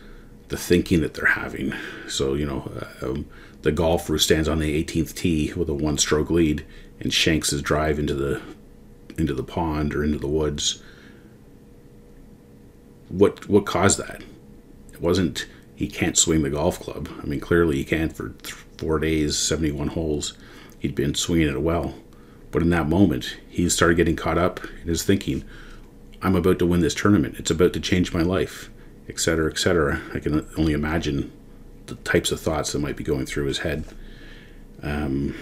the 0.49 0.57
thinking 0.57 1.01
that 1.01 1.13
they're 1.13 1.25
having. 1.25 1.73
So, 2.07 2.33
you 2.33 2.45
know, 2.45 2.71
uh, 3.01 3.05
um, 3.05 3.25
the 3.61 3.71
golfer 3.71 4.13
who 4.13 4.19
stands 4.19 4.47
on 4.47 4.59
the 4.59 4.83
18th 4.83 5.15
tee 5.15 5.53
with 5.53 5.69
a 5.69 5.73
one 5.73 5.97
stroke 5.97 6.29
lead 6.29 6.65
and 6.99 7.13
shanks 7.13 7.49
his 7.49 7.61
drive 7.61 7.99
into 7.99 8.13
the 8.13 8.41
into 9.17 9.33
the 9.33 9.43
pond 9.43 9.93
or 9.93 10.03
into 10.03 10.17
the 10.17 10.27
woods. 10.27 10.81
What 13.09 13.47
what 13.49 13.65
caused 13.65 13.99
that? 13.99 14.21
It 14.93 15.01
wasn't 15.01 15.47
he 15.75 15.87
can't 15.87 16.17
swing 16.17 16.41
the 16.41 16.49
golf 16.49 16.79
club. 16.79 17.09
I 17.21 17.25
mean, 17.25 17.39
clearly 17.39 17.77
he 17.77 17.83
can't 17.83 18.15
for 18.15 18.33
four 18.77 18.97
days, 18.99 19.37
71 19.37 19.89
holes. 19.89 20.33
He'd 20.79 20.95
been 20.95 21.15
swinging 21.15 21.49
it 21.49 21.61
well. 21.61 21.95
But 22.51 22.61
in 22.61 22.69
that 22.69 22.87
moment, 22.87 23.37
he 23.49 23.67
started 23.69 23.97
getting 23.97 24.15
caught 24.15 24.37
up 24.37 24.63
in 24.81 24.87
his 24.87 25.03
thinking 25.03 25.43
I'm 26.21 26.35
about 26.35 26.59
to 26.59 26.65
win 26.65 26.79
this 26.79 26.95
tournament. 26.95 27.35
It's 27.37 27.51
about 27.51 27.73
to 27.73 27.79
change 27.79 28.13
my 28.13 28.21
life, 28.21 28.71
etc., 29.07 29.51
etc. 29.51 30.01
I 30.13 30.19
can 30.19 30.47
only 30.57 30.73
imagine 30.73 31.31
the 31.85 31.95
types 31.95 32.31
of 32.31 32.39
thoughts 32.39 32.71
that 32.71 32.79
might 32.79 32.95
be 32.95 33.03
going 33.03 33.25
through 33.25 33.45
his 33.45 33.59
head. 33.59 33.85
Um, 34.81 35.35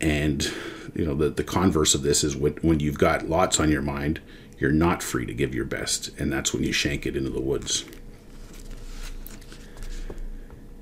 and 0.00 0.52
you 0.94 1.04
know 1.04 1.14
the 1.14 1.30
the 1.30 1.44
converse 1.44 1.94
of 1.94 2.02
this 2.02 2.24
is 2.24 2.36
when 2.36 2.54
when 2.62 2.80
you've 2.80 2.98
got 2.98 3.28
lots 3.28 3.60
on 3.60 3.70
your 3.70 3.82
mind, 3.82 4.20
you're 4.58 4.70
not 4.70 5.02
free 5.02 5.26
to 5.26 5.34
give 5.34 5.54
your 5.54 5.64
best, 5.64 6.10
and 6.18 6.32
that's 6.32 6.52
when 6.52 6.62
you 6.62 6.72
shank 6.72 7.06
it 7.06 7.16
into 7.16 7.30
the 7.30 7.40
woods. 7.40 7.84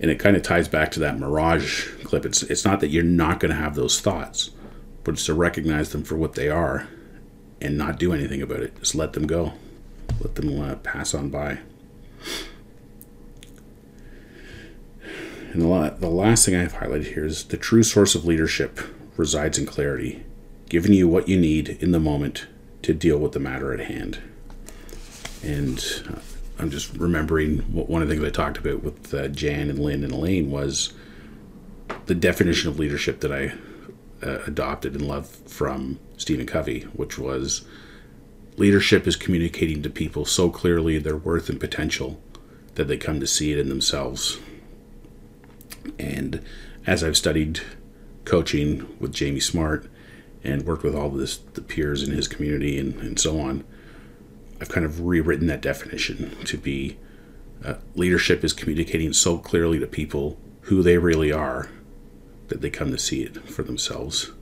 And 0.00 0.10
it 0.10 0.18
kind 0.18 0.36
of 0.36 0.42
ties 0.42 0.68
back 0.68 0.90
to 0.92 1.00
that 1.00 1.18
mirage 1.18 1.88
clip. 2.04 2.26
It's 2.26 2.42
it's 2.42 2.64
not 2.64 2.80
that 2.80 2.88
you're 2.88 3.02
not 3.04 3.40
going 3.40 3.50
to 3.50 3.60
have 3.60 3.74
those 3.74 4.00
thoughts 4.00 4.50
but 5.04 5.12
it's 5.14 5.26
to 5.26 5.34
recognize 5.34 5.92
them 5.92 6.02
for 6.02 6.16
what 6.16 6.34
they 6.34 6.48
are 6.48 6.88
and 7.60 7.78
not 7.78 7.98
do 7.98 8.12
anything 8.12 8.42
about 8.42 8.60
it. 8.60 8.76
Just 8.80 8.94
let 8.94 9.12
them 9.12 9.26
go, 9.26 9.52
let 10.20 10.34
them 10.34 10.60
uh, 10.60 10.74
pass 10.76 11.14
on 11.14 11.28
by. 11.28 11.58
And 15.52 15.62
the, 15.62 15.68
la- 15.68 15.90
the 15.90 16.08
last 16.08 16.46
thing 16.46 16.56
I've 16.56 16.74
highlighted 16.74 17.12
here 17.14 17.24
is 17.24 17.44
the 17.44 17.56
true 17.56 17.84
source 17.84 18.14
of 18.14 18.24
leadership 18.24 18.80
resides 19.16 19.58
in 19.58 19.66
clarity, 19.66 20.24
giving 20.68 20.92
you 20.92 21.08
what 21.08 21.28
you 21.28 21.38
need 21.38 21.70
in 21.80 21.92
the 21.92 22.00
moment 22.00 22.46
to 22.82 22.92
deal 22.92 23.18
with 23.18 23.32
the 23.32 23.40
matter 23.40 23.72
at 23.72 23.80
hand. 23.80 24.18
And 25.42 25.84
uh, 26.08 26.20
I'm 26.58 26.70
just 26.70 26.94
remembering 26.96 27.58
one 27.60 28.02
of 28.02 28.08
the 28.08 28.14
things 28.14 28.26
I 28.26 28.30
talked 28.30 28.58
about 28.58 28.82
with 28.82 29.12
uh, 29.12 29.28
Jan 29.28 29.70
and 29.70 29.78
Lynn 29.78 30.04
and 30.04 30.12
Elaine 30.12 30.50
was 30.50 30.92
the 32.06 32.14
definition 32.14 32.68
of 32.68 32.78
leadership 32.78 33.20
that 33.20 33.32
I 33.32 33.52
uh, 34.24 34.40
adopted 34.46 34.94
and 34.94 35.06
loved 35.06 35.50
from 35.50 35.98
Stephen 36.16 36.46
Covey, 36.46 36.82
which 36.92 37.18
was 37.18 37.64
leadership 38.56 39.06
is 39.06 39.16
communicating 39.16 39.82
to 39.82 39.90
people 39.90 40.24
so 40.24 40.48
clearly 40.48 40.98
their 40.98 41.16
worth 41.16 41.48
and 41.48 41.60
potential 41.60 42.22
that 42.74 42.88
they 42.88 42.96
come 42.96 43.20
to 43.20 43.26
see 43.26 43.52
it 43.52 43.58
in 43.58 43.68
themselves. 43.68 44.38
And 45.98 46.42
as 46.86 47.02
I've 47.02 47.16
studied 47.16 47.60
coaching 48.24 48.96
with 48.98 49.12
Jamie 49.12 49.40
Smart 49.40 49.90
and 50.42 50.66
worked 50.66 50.82
with 50.82 50.94
all 50.94 51.10
this, 51.10 51.36
the 51.36 51.62
peers 51.62 52.02
in 52.02 52.14
his 52.14 52.28
community 52.28 52.78
and, 52.78 52.94
and 52.96 53.18
so 53.18 53.40
on, 53.40 53.64
I've 54.60 54.68
kind 54.68 54.86
of 54.86 55.00
rewritten 55.00 55.46
that 55.48 55.60
definition 55.60 56.36
to 56.44 56.56
be 56.56 56.98
uh, 57.64 57.74
leadership 57.94 58.44
is 58.44 58.52
communicating 58.52 59.12
so 59.12 59.38
clearly 59.38 59.78
to 59.78 59.86
people 59.86 60.38
who 60.62 60.82
they 60.82 60.98
really 60.98 61.32
are 61.32 61.70
that 62.48 62.60
they 62.60 62.70
come 62.70 62.90
to 62.90 62.98
see 62.98 63.22
it 63.22 63.48
for 63.48 63.62
themselves. 63.62 64.32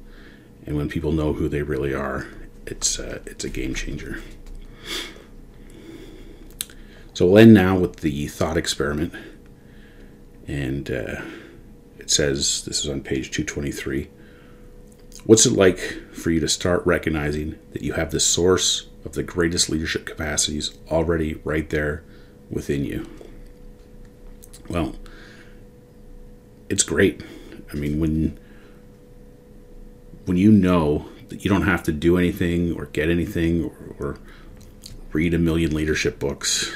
And 0.67 0.77
when 0.77 0.89
people 0.89 1.13
know 1.13 1.33
who 1.33 1.49
they 1.49 1.63
really 1.63 1.95
are, 1.95 2.27
it's 2.67 2.99
uh, 2.99 3.21
it's 3.27 3.45
a 3.45 3.51
game 3.51 3.75
changer. 3.75 4.23
So 7.15 7.27
we'll 7.27 7.39
end 7.39 7.55
now 7.55 7.77
with 7.77 7.97
the 7.97 8.29
thought 8.29 8.57
experiment, 8.57 9.13
and 10.47 10.91
uh, 10.91 11.23
says 12.13 12.65
this 12.65 12.85
is 12.85 12.91
on 12.91 13.01
page 13.01 13.31
223. 13.31 14.09
What's 15.25 15.47
it 15.47 15.53
like 15.53 15.79
for 16.13 16.31
you 16.31 16.41
to 16.41 16.49
start 16.49 16.85
recognizing 16.85 17.59
that 17.73 17.83
you 17.83 17.95
have 17.95 18.11
the 18.11 18.21
source 18.21 18.89
of 19.05 19.13
the 19.13 19.23
greatest 19.23 19.71
leadership 19.71 20.05
capacities 20.05 20.77
already 20.91 21.35
right 21.45 21.69
there 21.71 22.03
within 22.51 22.85
you? 22.85 23.09
Well, 24.69 24.97
it's 26.69 26.83
great. 26.83 27.23
I 27.73 27.77
mean, 27.77 28.01
when 28.01 28.39
when 30.25 30.37
you 30.37 30.53
know 30.53 31.07
that 31.29 31.45
you 31.45 31.51
don't 31.51 31.63
have 31.63 31.83
to 31.85 31.93
do 31.93 32.17
anything 32.17 32.73
or 32.73 32.87
get 32.87 33.11
anything 33.11 33.65
or, 33.65 33.97
or 33.99 34.19
read 35.13 35.35
a 35.35 35.39
million 35.39 35.75
leadership 35.75 36.19
books, 36.19 36.73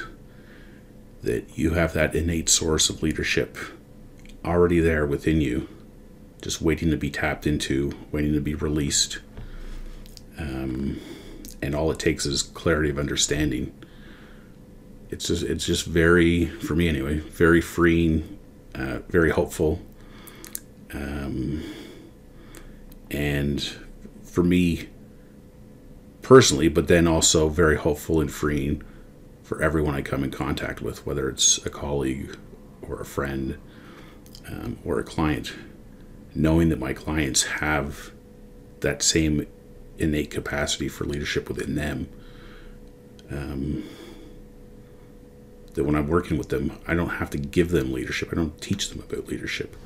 that 1.22 1.57
you 1.57 1.70
have 1.72 1.92
that 1.92 2.14
innate 2.14 2.49
source 2.49 2.90
of 2.90 3.03
leadership 3.03 3.57
already 4.46 4.80
there 4.80 5.04
within 5.04 5.40
you, 5.40 5.68
just 6.40 6.62
waiting 6.62 6.90
to 6.90 6.96
be 6.96 7.11
tapped 7.11 7.46
into, 7.46 7.92
waiting 8.12 8.32
to 8.35 8.40
be 8.40 8.54
released. 8.54 9.18
Um, 10.38 11.00
and 11.62 11.74
all 11.74 11.90
it 11.90 11.98
takes 11.98 12.26
is 12.26 12.42
clarity 12.42 12.90
of 12.90 12.98
understanding. 12.98 13.74
It's 15.11 15.28
just 15.28 15.42
it's 15.42 15.64
just 15.64 15.87
very 15.87 16.46
for 16.46 16.74
me 16.74 16.88
anyway, 16.88 17.18
very 17.18 17.61
freeing, 17.61 18.38
uh, 18.74 18.98
very 19.09 19.30
hopeful, 19.30 19.80
um, 20.92 21.62
and 23.11 23.62
for 24.24 24.42
me 24.42 24.88
personally, 26.22 26.68
but 26.68 26.88
then 26.88 27.06
also 27.06 27.48
very 27.48 27.76
hopeful 27.76 28.20
and 28.20 28.30
freeing 28.30 28.82
for 29.44 29.62
everyone 29.62 29.94
I 29.94 30.02
come 30.02 30.24
in 30.24 30.32
contact 30.32 30.82
with, 30.82 31.06
whether 31.06 31.28
it's 31.28 31.64
a 31.64 31.70
colleague 31.70 32.37
or 32.82 33.00
a 33.00 33.04
friend 33.04 33.59
um, 34.48 34.78
or 34.85 34.98
a 34.98 35.04
client, 35.04 35.52
knowing 36.35 36.68
that 36.68 36.78
my 36.78 36.92
clients 36.92 37.44
have 37.44 38.11
that 38.80 39.02
same 39.02 39.46
innate 39.98 40.30
capacity 40.30 40.88
for 40.88 41.04
leadership 41.04 41.48
within 41.48 41.74
them. 41.74 42.09
Um, 43.30 43.85
that 45.74 45.85
when 45.85 45.94
I'm 45.94 46.09
working 46.09 46.38
with 46.38 46.48
them, 46.48 46.72
I 46.87 46.94
don't 46.94 47.11
have 47.11 47.30
to 47.30 47.38
give 47.38 47.70
them 47.70 47.92
leadership. 47.92 48.30
I 48.32 48.37
don't 48.37 48.61
teach 48.61 48.88
them 48.88 49.00
about 49.00 49.28
leadership. 49.28 49.76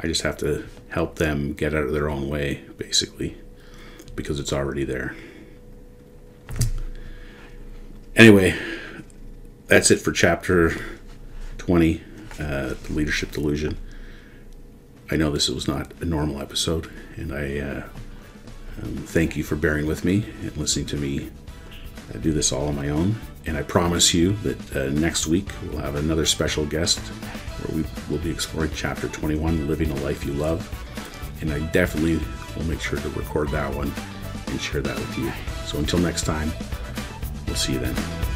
I 0.00 0.06
just 0.06 0.22
have 0.22 0.36
to 0.38 0.66
help 0.90 1.16
them 1.16 1.54
get 1.54 1.74
out 1.74 1.84
of 1.84 1.92
their 1.92 2.08
own 2.08 2.28
way, 2.28 2.62
basically, 2.76 3.36
because 4.14 4.38
it's 4.38 4.52
already 4.52 4.84
there. 4.84 5.16
Anyway, 8.14 8.54
that's 9.66 9.90
it 9.90 10.00
for 10.00 10.12
chapter 10.12 10.74
20, 11.58 12.02
uh, 12.40 12.74
The 12.74 12.92
Leadership 12.92 13.30
Delusion. 13.30 13.78
I 15.10 15.16
know 15.16 15.30
this 15.30 15.48
was 15.48 15.66
not 15.66 15.92
a 16.00 16.04
normal 16.04 16.40
episode, 16.40 16.90
and 17.16 17.32
I 17.32 17.58
uh, 17.60 17.82
um, 18.82 18.96
thank 18.96 19.36
you 19.36 19.42
for 19.42 19.56
bearing 19.56 19.86
with 19.86 20.04
me 20.04 20.24
and 20.42 20.56
listening 20.56 20.86
to 20.86 20.96
me 20.96 21.30
uh, 22.14 22.18
do 22.18 22.32
this 22.32 22.52
all 22.52 22.68
on 22.68 22.76
my 22.76 22.90
own. 22.90 23.16
And 23.46 23.56
I 23.56 23.62
promise 23.62 24.12
you 24.12 24.32
that 24.42 24.76
uh, 24.76 24.90
next 24.90 25.26
week 25.26 25.48
we'll 25.62 25.80
have 25.80 25.94
another 25.94 26.26
special 26.26 26.66
guest 26.66 26.98
where 26.98 27.82
we 27.82 27.88
will 28.10 28.22
be 28.22 28.30
exploring 28.30 28.70
chapter 28.74 29.08
21, 29.08 29.66
Living 29.66 29.90
a 29.90 29.94
Life 29.96 30.24
You 30.24 30.34
Love. 30.34 30.68
And 31.40 31.52
I 31.52 31.60
definitely 31.72 32.20
will 32.56 32.64
make 32.64 32.80
sure 32.80 32.98
to 32.98 33.08
record 33.10 33.48
that 33.50 33.72
one 33.74 33.92
and 34.48 34.60
share 34.60 34.82
that 34.82 34.96
with 34.96 35.18
you. 35.18 35.32
So 35.64 35.78
until 35.78 35.98
next 36.00 36.24
time, 36.24 36.52
we'll 37.46 37.56
see 37.56 37.74
you 37.74 37.78
then. 37.78 38.27